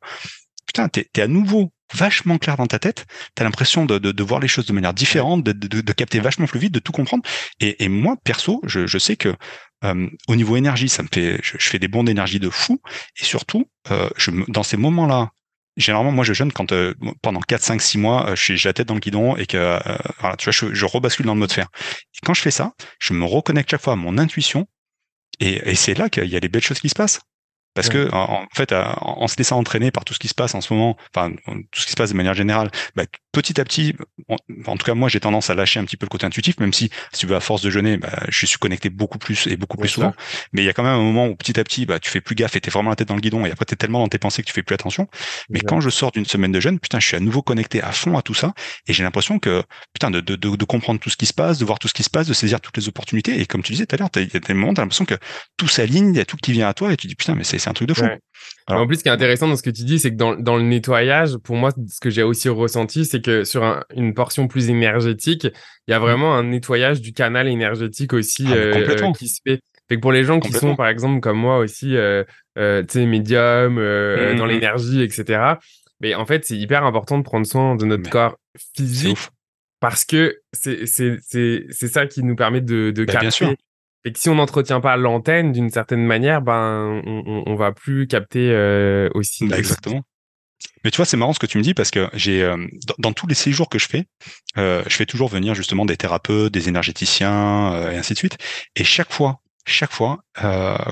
[0.66, 3.06] putain, t'es es à nouveau vachement clair dans ta tête.
[3.36, 6.74] T'as l'impression de, voir les choses de manière différente, de, de, capter vachement plus vite,
[6.74, 7.24] de tout comprendre.
[7.60, 9.36] Et, et moi, perso, je, sais que
[9.84, 12.82] euh, au niveau énergie, ça me fait, je, fais des bons d'énergie de fou.
[13.20, 14.10] Et surtout, euh,
[14.48, 15.32] dans ces moments-là,
[15.78, 18.88] généralement, moi, je jeûne quand euh, pendant 4, 5, 6 mois, je j'ai la tête
[18.88, 19.80] dans le guidon et que,
[20.38, 21.68] tu vois, je, je, rebascule dans le mode fer.
[22.16, 24.68] Et quand je fais ça, je me reconnecte chaque fois à mon intuition.
[25.40, 27.22] Et, et c'est là qu'il y a les belles choses qui se passent.
[27.74, 30.62] Parce que en, fait, en, se laissant entraîner par tout ce qui se passe en
[30.62, 31.32] ce moment, enfin
[31.72, 33.96] tout ce qui se passe de manière générale, bah, petit à petit,
[34.66, 36.74] en, tout cas moi j'ai tendance à lâcher un petit peu le côté intuitif, même
[36.74, 39.56] si si tu veux à force de jeûner, bah, je suis connecté beaucoup plus et
[39.56, 40.14] beaucoup plus souvent.
[40.54, 42.22] Mais il y a quand même un moment où petit à petit, bah, tu fais
[42.22, 44.08] plus gaffe et t'es vraiment la tête dans le guidon et après t'es tellement dans
[44.08, 45.08] tes pensées que tu fais plus attention.
[45.50, 47.92] Mais quand je sors d'une semaine de jeûne, putain, je suis à nouveau connecté à
[47.92, 48.54] fond à tout ça
[48.88, 49.64] et j'ai l'impression que
[49.94, 52.04] putain de, de, de, comprendre tout ce qui se passe, de voir tout ce qui
[52.04, 54.32] se passe, de saisir toutes les opportunités et comme tu disais tout à l'heure, il
[54.34, 55.16] y a des moments t'as l'impression que
[55.58, 57.44] tout s'aligne, il y a tout qui vient à toi et tu dis putain mais
[57.44, 58.06] c'est un truc de fou.
[58.70, 60.58] En plus, ce qui est intéressant dans ce que tu dis, c'est que dans, dans
[60.58, 64.48] le nettoyage, pour moi, ce que j'ai aussi ressenti, c'est que sur un, une portion
[64.48, 65.48] plus énergétique,
[65.88, 69.62] il y a vraiment un nettoyage du canal énergétique aussi ah, euh, qui se fait.
[69.90, 72.24] Fait que pour les gens qui sont, par exemple, comme moi aussi, euh,
[72.60, 74.50] euh, tu sais, médium, euh, mmh, dans mmh.
[74.50, 75.56] l'énergie, etc.
[76.00, 78.38] Mais en fait, c'est hyper important de prendre soin de notre corps
[78.76, 79.18] physique
[79.80, 80.86] parce que c'est
[81.72, 83.58] ça qui nous permet de, de bah, capter.
[84.06, 88.08] Et que si on n'entretient pas l'antenne d'une certaine manière, ben on, on, va plus
[88.08, 88.50] capter
[89.14, 89.46] aussi.
[89.48, 90.04] Bah, exactement.
[90.84, 92.58] Mais tu vois, c'est marrant ce que tu me dis parce que j'ai euh,
[92.98, 94.06] dans, tous les séjours que je fais,
[94.58, 98.38] euh, je fais toujours venir justement des thérapeutes, des énergéticiens euh, et ainsi de suite.
[98.76, 100.20] Et chaque fois, chaque fois,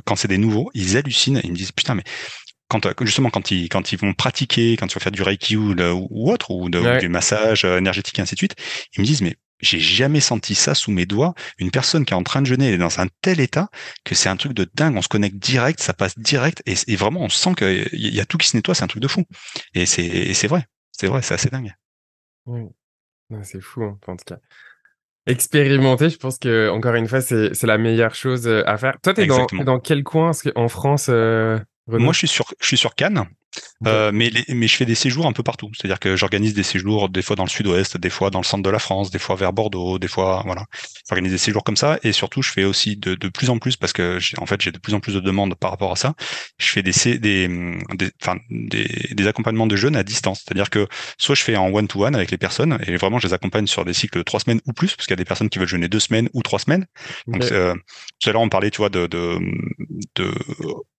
[0.05, 1.41] quand c'est des nouveaux, ils hallucinent.
[1.43, 2.03] Ils me disent putain, mais
[2.69, 5.73] quand justement quand ils quand ils vont pratiquer, quand tu vas faire du reiki ou,
[6.11, 8.55] ou autre ou, de, du massage énergétique et ainsi de suite,
[8.95, 11.33] ils me disent mais j'ai jamais senti ça sous mes doigts.
[11.57, 13.69] Une personne qui est en train de jeûner, elle est dans un tel état
[14.03, 14.95] que c'est un truc de dingue.
[14.95, 18.37] On se connecte direct, ça passe direct, et, vraiment on sent qu'il y a tout
[18.37, 18.75] qui se nettoie.
[18.75, 19.23] C'est un truc de fou.
[19.73, 21.73] Et c'est vrai, c'est vrai, c'est assez dingue.
[22.45, 22.63] Oui.
[23.43, 24.37] C'est fou hein, en tout cas.
[25.25, 28.97] Expérimenter, je pense que encore une fois, c'est la meilleure chose euh, à faire.
[29.03, 30.31] Toi, t'es dans, dans quel coin?
[30.55, 33.25] En France euh, Moi, je suis sur je suis sur Cannes.
[33.85, 35.69] Euh, mais, mais je fais des séjours un peu partout.
[35.75, 38.63] C'est-à-dire que j'organise des séjours des fois dans le sud-ouest, des fois dans le centre
[38.63, 40.65] de la France, des fois vers Bordeaux, des fois voilà.
[41.07, 43.77] J'organise des séjours comme ça et surtout je fais aussi de, de plus en plus
[43.77, 46.15] parce que en fait j'ai de plus en plus de demandes par rapport à ça.
[46.57, 47.47] Je fais des des
[47.93, 50.43] des, enfin, des, des accompagnements de jeunes à distance.
[50.43, 50.87] C'est-à-dire que
[51.17, 53.93] soit je fais en one-to-one avec les personnes et vraiment je les accompagne sur des
[53.93, 55.87] cycles de trois semaines ou plus parce qu'il y a des personnes qui veulent jeûner
[55.87, 56.87] deux semaines ou trois semaines.
[57.27, 57.75] Donc euh,
[58.19, 59.37] tout à l'heure on parlait tu vois de de,
[60.15, 60.33] de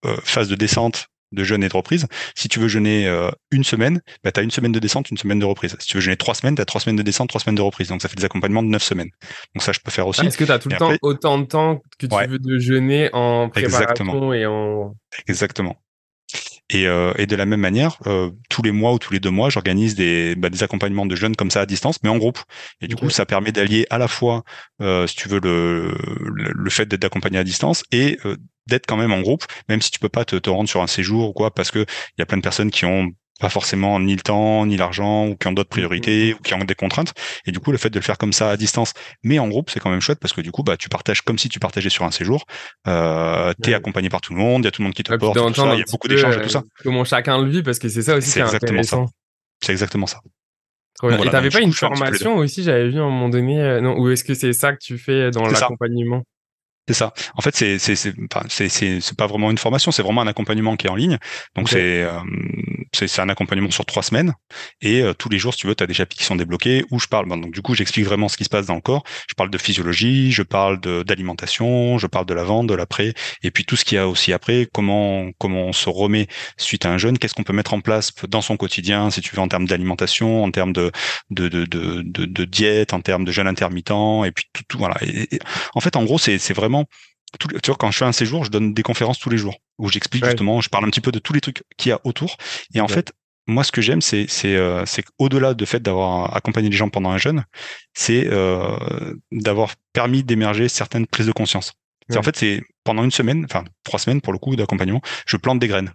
[0.04, 2.06] euh, phase de descente de jeûne et de reprise.
[2.34, 5.16] Si tu veux jeûner euh, une semaine, bah, tu as une semaine de descente, une
[5.16, 5.76] semaine de reprise.
[5.78, 7.62] Si tu veux jeûner trois semaines, tu as trois semaines de descente, trois semaines de
[7.62, 7.88] reprise.
[7.88, 9.10] Donc ça fait des accompagnements de neuf semaines.
[9.54, 10.26] Donc ça, je peux faire aussi.
[10.26, 13.10] Est-ce que tu as tout le temps autant de temps que tu veux de jeûner
[13.12, 14.32] en préparation Exactement.
[14.32, 14.94] et en...
[15.26, 15.76] Exactement.
[16.70, 19.30] Et, euh, et, de la même manière, euh, tous les mois ou tous les deux
[19.30, 22.38] mois, j'organise des, bah, des accompagnements de jeunes comme ça à distance, mais en groupe.
[22.82, 24.44] Et du coup, ça permet d'allier à la fois,
[24.82, 25.96] euh, si tu veux, le,
[26.34, 28.36] le, fait d'être accompagné à distance et euh,
[28.68, 30.86] d'être quand même en groupe, même si tu peux pas te, te rendre sur un
[30.86, 33.10] séjour ou quoi, parce que il y a plein de personnes qui ont
[33.40, 36.58] pas forcément ni le temps ni l'argent ou qui ont d'autres priorités ou qui ont
[36.58, 37.14] des contraintes.
[37.46, 39.70] Et du coup le fait de le faire comme ça à distance mais en groupe
[39.70, 41.88] c'est quand même chouette parce que du coup bah tu partages comme si tu partageais
[41.88, 42.46] sur un séjour.
[42.88, 45.14] Euh, t'es accompagné par tout le monde il y a tout le monde qui te
[45.14, 46.58] porte il y a beaucoup d'échanges et tout ça.
[46.58, 49.04] euh, comment chacun le vit parce que c'est ça aussi c'est exactement ça.
[49.60, 50.18] c'est exactement ça.
[51.04, 54.10] Et t'avais pas une formation aussi j'avais vu à un moment donné euh, non ou
[54.10, 56.24] est-ce que c'est ça que tu fais dans l'accompagnement?
[56.88, 57.12] C'est ça.
[57.34, 58.14] En fait, c'est c'est c'est
[58.48, 61.18] c'est c'est pas vraiment une formation, c'est vraiment un accompagnement qui est en ligne.
[61.54, 62.18] Donc c'est euh,
[62.94, 64.32] c'est un accompagnement sur trois semaines
[64.80, 66.86] et euh, tous les jours, si tu veux, tu as des chapitres qui sont débloqués
[66.90, 67.28] où je parle.
[67.28, 69.04] donc du coup, j'explique vraiment ce qui se passe dans le corps.
[69.28, 73.12] Je parle de physiologie, je parle d'alimentation, je parle de la vente, de l'après,
[73.42, 74.66] et puis tout ce qu'il y a aussi après.
[74.72, 76.26] Comment comment on se remet
[76.56, 79.36] suite à un jeûne Qu'est-ce qu'on peut mettre en place dans son quotidien, si tu
[79.36, 80.90] veux, en termes d'alimentation, en termes de
[81.28, 83.90] de, de de de, de diète, en termes de jeûne intermittent,
[84.24, 84.96] et puis tout, tout voilà.
[85.02, 85.28] et,
[85.74, 86.77] en fait, en gros, c'est c'est vraiment
[87.38, 89.56] tout, tu vois, quand je fais un séjour, je donne des conférences tous les jours
[89.78, 92.00] où j'explique justement, je parle un petit peu de tous les trucs qu'il y a
[92.04, 92.36] autour.
[92.74, 93.12] Et en fait,
[93.46, 96.88] moi, ce que j'aime, c'est c'est euh, c'est qu'au-delà de fait d'avoir accompagné les gens
[96.90, 97.44] pendant un jeûne,
[97.94, 101.74] c'est euh, d'avoir permis d'émerger certaines prises de conscience.
[102.16, 105.58] En fait, c'est pendant une semaine, enfin trois semaines pour le coup d'accompagnement, je plante
[105.58, 105.92] des graines.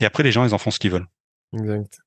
[0.00, 1.06] Et après, les gens, ils en font ce qu'ils veulent.
[1.52, 2.00] Exact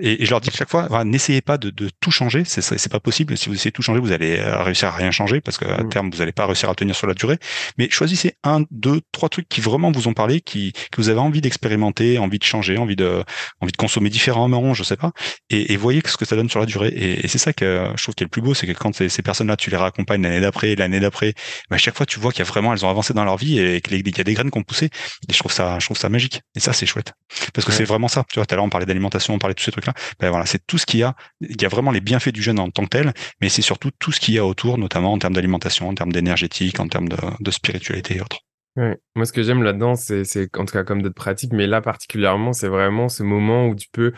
[0.00, 1.70] et, je leur dis chaque fois, n'essayez pas de,
[2.00, 3.36] tout changer, c'est pas possible.
[3.36, 5.82] Si vous essayez de tout changer, vous allez euh, réussir à rien changer parce qu'à
[5.82, 5.88] mm.
[5.88, 7.38] terme, vous n'allez pas réussir à tenir sur la durée.
[7.78, 11.20] Mais choisissez un, deux, trois trucs qui vraiment vous ont parlé, qui que vous avez
[11.20, 13.24] envie d'expérimenter, envie de changer, envie de
[13.60, 15.12] envie de consommer différemment, je sais pas,
[15.50, 16.92] et, voyez ce que ça donne sur la durée.
[16.94, 19.22] Et, c'est ça que je trouve qui est le plus beau, c'est que quand ces,
[19.22, 21.34] personnes-là, tu les raccompagnes l'année d'après, l'année d'après,
[21.70, 23.58] bah, chaque fois, tu vois qu'il y a vraiment, elles ont avancé dans leur vie
[23.58, 24.86] et qu'il y a des graines qui ont poussé.
[25.28, 26.42] Et je trouve ça, je trouve ça magique.
[26.54, 27.12] Et ça, c'est chouette
[27.52, 28.24] parce que c'est vraiment ça.
[28.30, 29.94] Tu vois, tout à l'heure, on parlait d'alimentation, on parlait de tous ces trucs-là.
[30.20, 31.14] Ben voilà, c'est tout ce qu'il y a.
[31.40, 33.90] Il y a vraiment les bienfaits du jeûne en tant que tel, mais c'est surtout
[33.98, 37.08] tout ce qu'il y a autour, notamment en termes d'alimentation, en termes d'énergétique, en termes
[37.08, 38.40] de, spiritualité et autres.
[38.76, 40.24] Moi, ce que j'aime là-dedans, c'est,
[40.56, 43.86] en tout cas comme d'autres pratiques, mais là particulièrement, c'est vraiment ce moment où tu
[43.92, 44.12] peux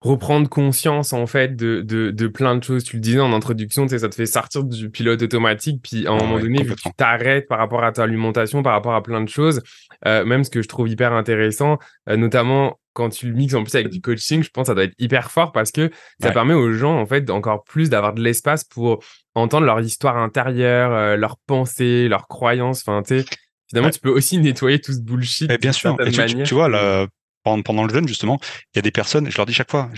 [0.00, 2.84] reprendre conscience en fait de, de, plein de choses.
[2.84, 6.06] Tu le disais en introduction, tu sais, ça te fait sortir du pilote automatique, puis
[6.06, 9.02] à un ah moment donné, tu t'arrêtes par rapport à ta alimentation, par rapport à
[9.02, 9.60] plein de choses,
[10.06, 11.78] euh, même ce que je trouve hyper intéressant,
[12.08, 14.74] euh, notamment quand tu le mixes en plus avec du coaching, je pense que ça
[14.74, 15.90] doit être hyper fort parce que
[16.20, 19.04] ça permet aux gens, en fait, encore plus d'avoir de l'espace pour
[19.36, 22.82] entendre leur histoire intérieure, euh, leurs pensées, leurs croyances.
[22.84, 23.24] Enfin, tu sais,
[23.68, 25.48] finalement, tu peux aussi nettoyer tout ce bullshit.
[25.60, 25.96] bien sûr.
[25.96, 27.06] tu, tu, vois, là,
[27.42, 28.38] pendant, le jeûne, justement,
[28.74, 29.90] il y a des personnes, je leur dis chaque fois,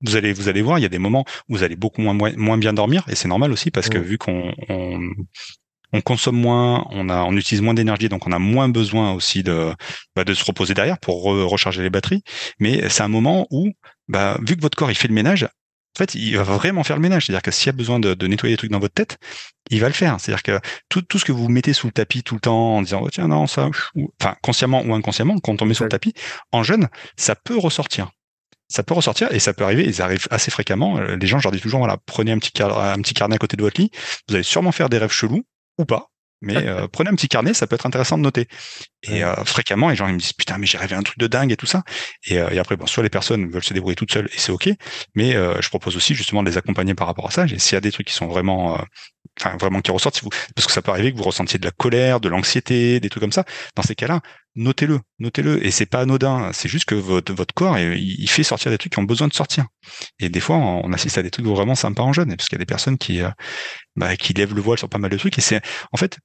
[0.00, 2.14] vous allez, vous allez voir, il y a des moments où vous allez beaucoup moins,
[2.36, 4.52] moins, bien dormir, et c'est normal aussi parce que vu qu'on
[5.92, 9.42] on consomme moins, on a, on utilise moins d'énergie, donc on a moins besoin aussi
[9.42, 9.72] de,
[10.16, 12.22] bah, de se reposer derrière pour recharger les batteries.
[12.58, 13.70] Mais c'est un moment où,
[14.08, 15.48] bah, vu que votre corps il fait le ménage,
[15.94, 17.26] en fait, il va vraiment faire le ménage.
[17.26, 19.18] C'est-à-dire que s'il y a besoin de, nettoyer des trucs dans votre tête,
[19.70, 20.18] il va le faire.
[20.18, 22.82] C'est-à-dire que tout, tout ce que vous mettez sous le tapis tout le temps en
[22.82, 23.68] disant oh, tiens non ça,
[24.20, 26.14] enfin consciemment ou inconsciemment, quand on met sur le tapis,
[26.50, 28.10] en jeune, ça peut ressortir
[28.72, 30.98] ça peut ressortir et ça peut arriver, ils arrivent assez fréquemment.
[30.98, 33.54] Les gens, je leur dis toujours, voilà, prenez un petit, un petit carnet à côté
[33.56, 33.90] de votre lit,
[34.28, 35.44] vous allez sûrement faire des rêves chelous,
[35.78, 36.11] ou pas.
[36.42, 38.48] Mais euh, prenez un petit carnet, ça peut être intéressant de noter.
[39.04, 41.26] Et euh, fréquemment, les gens ils me disent putain, mais j'ai rêvé un truc de
[41.26, 41.82] dingue et tout ça.
[42.26, 44.52] Et, euh, et après, bon, soit les personnes veulent se débrouiller toutes seules et c'est
[44.52, 44.68] ok.
[45.14, 47.46] Mais je propose aussi justement de les accompagner par rapport à ça.
[47.48, 48.78] S'il y a des trucs qui sont vraiment,
[49.40, 51.64] enfin vraiment qui ressortent, si vous, parce que ça peut arriver que vous ressentiez de
[51.64, 53.44] la colère, de l'anxiété, des trucs comme ça.
[53.76, 54.20] Dans ces cas-là,
[54.56, 55.64] notez-le, notez-le.
[55.64, 56.50] Et c'est pas anodin.
[56.52, 59.34] C'est juste que votre, votre corps, il, fait sortir des trucs qui ont besoin de
[59.34, 59.66] sortir.
[60.18, 62.60] Et des fois, on assiste à des trucs vraiment sympas en jeune, parce qu'il y
[62.60, 63.20] a des personnes qui,
[63.96, 65.38] bah, qui lèvent le voile sur pas mal de trucs.
[65.38, 65.60] Et c'est,
[65.92, 66.18] en fait,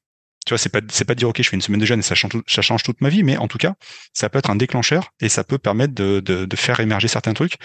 [0.48, 2.04] tu vois, c'est pas, c'est pas dire, OK, je fais une semaine de jeûne et
[2.04, 3.76] ça change, ça change toute ma vie, mais en tout cas,
[4.14, 7.34] ça peut être un déclencheur et ça peut permettre de, de, de faire émerger certains
[7.34, 7.58] trucs.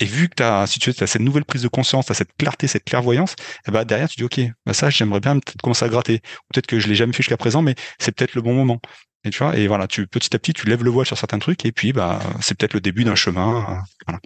[0.00, 2.66] Et vu que as, si tu as cette nouvelle prise de conscience, tu cette clarté,
[2.66, 3.36] cette clairvoyance,
[3.68, 6.22] ben derrière, tu dis, OK, bah ça, j'aimerais bien peut-être commencer à gratter.
[6.52, 8.80] Peut-être que je l'ai jamais fait jusqu'à présent, mais c'est peut-être le bon moment.
[9.22, 11.38] Et tu vois, et voilà, tu, petit à petit, tu lèves le voile sur certains
[11.38, 13.80] trucs et puis, bah, c'est peut-être le début d'un chemin.
[14.08, 14.18] Voilà.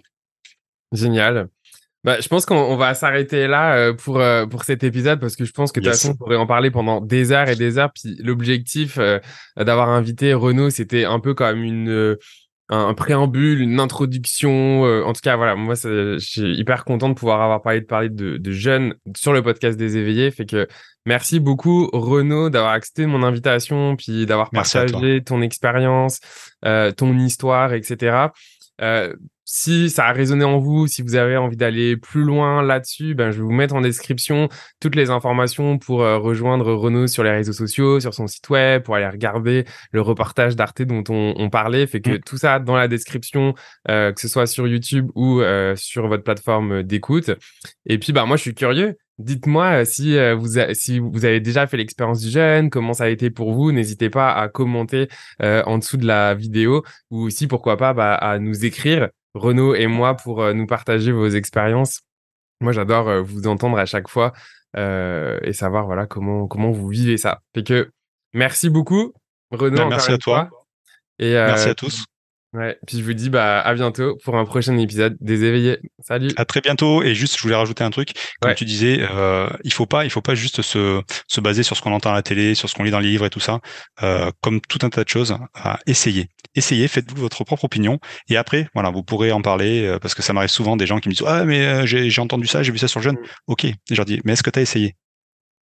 [0.91, 1.49] Génial.
[2.05, 5.43] Bah, je pense qu'on va s'arrêter là euh, pour, euh, pour cet épisode parce que
[5.43, 7.77] je pense que de toute façon, on pourrait en parler pendant des heures et des
[7.77, 7.91] heures.
[7.93, 9.19] Puis l'objectif euh,
[9.57, 12.15] d'avoir invité Renaud, c'était un peu comme une,
[12.69, 14.83] un, préambule, une introduction.
[14.83, 18.09] en tout cas, voilà, moi, je suis hyper content de pouvoir avoir parlé de parler
[18.09, 20.31] de, de jeunes sur le podcast des éveillés.
[20.31, 20.69] Fait que
[21.05, 26.21] merci beaucoup, Renaud, d'avoir accepté mon invitation, puis d'avoir partagé ton expérience,
[26.63, 28.29] ton histoire, etc.
[28.81, 29.13] Euh,
[29.45, 33.31] si ça a résonné en vous, si vous avez envie d'aller plus loin là-dessus, ben,
[33.31, 34.47] je vais vous mettre en description
[34.79, 38.83] toutes les informations pour euh, rejoindre Renaud sur les réseaux sociaux, sur son site web,
[38.83, 41.87] pour aller regarder le reportage d'Arte dont on, on, parlait.
[41.87, 42.19] Fait que mm.
[42.19, 43.55] tout ça dans la description,
[43.89, 45.41] euh, que ce soit sur YouTube ou
[45.75, 47.31] sur votre plateforme d'écoute.
[47.87, 48.97] Et puis, bah, moi, je suis curieux.
[49.19, 53.03] Dites-moi euh, si, euh, vous si vous avez déjà fait l'expérience du jeûne, comment ça
[53.03, 53.73] a été pour vous.
[53.73, 55.09] N'hésitez pas à commenter
[55.41, 59.75] euh, en dessous de la vidéo ou aussi, pourquoi pas, bah, à nous écrire, Renaud
[59.75, 61.99] et moi, pour nous partager vos expériences.
[62.61, 64.33] Moi, j'adore vous entendre à chaque fois
[64.75, 67.41] et savoir voilà comment, comment vous vivez ça.
[67.53, 67.91] Fait que
[68.33, 69.13] merci beaucoup,
[69.51, 69.77] Renaud.
[69.77, 70.49] Bah, merci à toi.
[71.19, 72.05] Et, merci à tous.
[72.53, 75.77] Ouais, puis je vous dis bah à bientôt pour un prochain épisode des éveillés.
[75.99, 76.29] Salut.
[76.35, 79.71] À très bientôt et juste je voulais rajouter un truc comme tu disais euh, il
[79.71, 82.23] faut pas il faut pas juste se se baser sur ce qu'on entend à la
[82.23, 83.59] télé, sur ce qu'on lit dans les livres et tout ça
[84.01, 86.27] euh, comme tout un tas de choses à essayer.
[86.55, 90.23] Essayez, faites-vous votre propre opinion et après voilà, vous pourrez en parler euh, parce que
[90.23, 92.63] ça m'arrive souvent des gens qui me disent "Ah mais euh, j'ai j'ai entendu ça,
[92.63, 93.27] j'ai vu ça sur le jeune." Mm.
[93.47, 94.95] OK, et je leur dis "Mais est-ce que tu as essayé?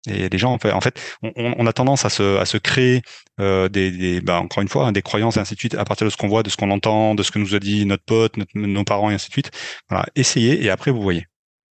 [0.06, 3.02] Et les gens, en fait, on, on a tendance à se, à se créer
[3.40, 5.84] euh, des, des bah, encore une fois, hein, des croyances et ainsi de suite à
[5.84, 7.86] partir de ce qu'on voit, de ce qu'on entend, de ce que nous a dit
[7.86, 9.50] notre pote, nos parents et ainsi de suite.
[9.88, 11.26] Voilà, essayez et après vous voyez.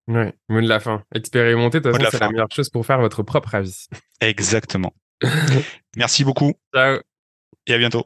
[0.07, 1.03] Ouais, mot de la fin.
[1.13, 3.87] Expérimenter, de toute façon, c'est la meilleure chose pour faire votre propre avis.
[4.21, 4.93] Exactement.
[5.97, 6.53] Merci beaucoup.
[6.73, 6.99] Ciao.
[7.67, 8.05] Et à bientôt.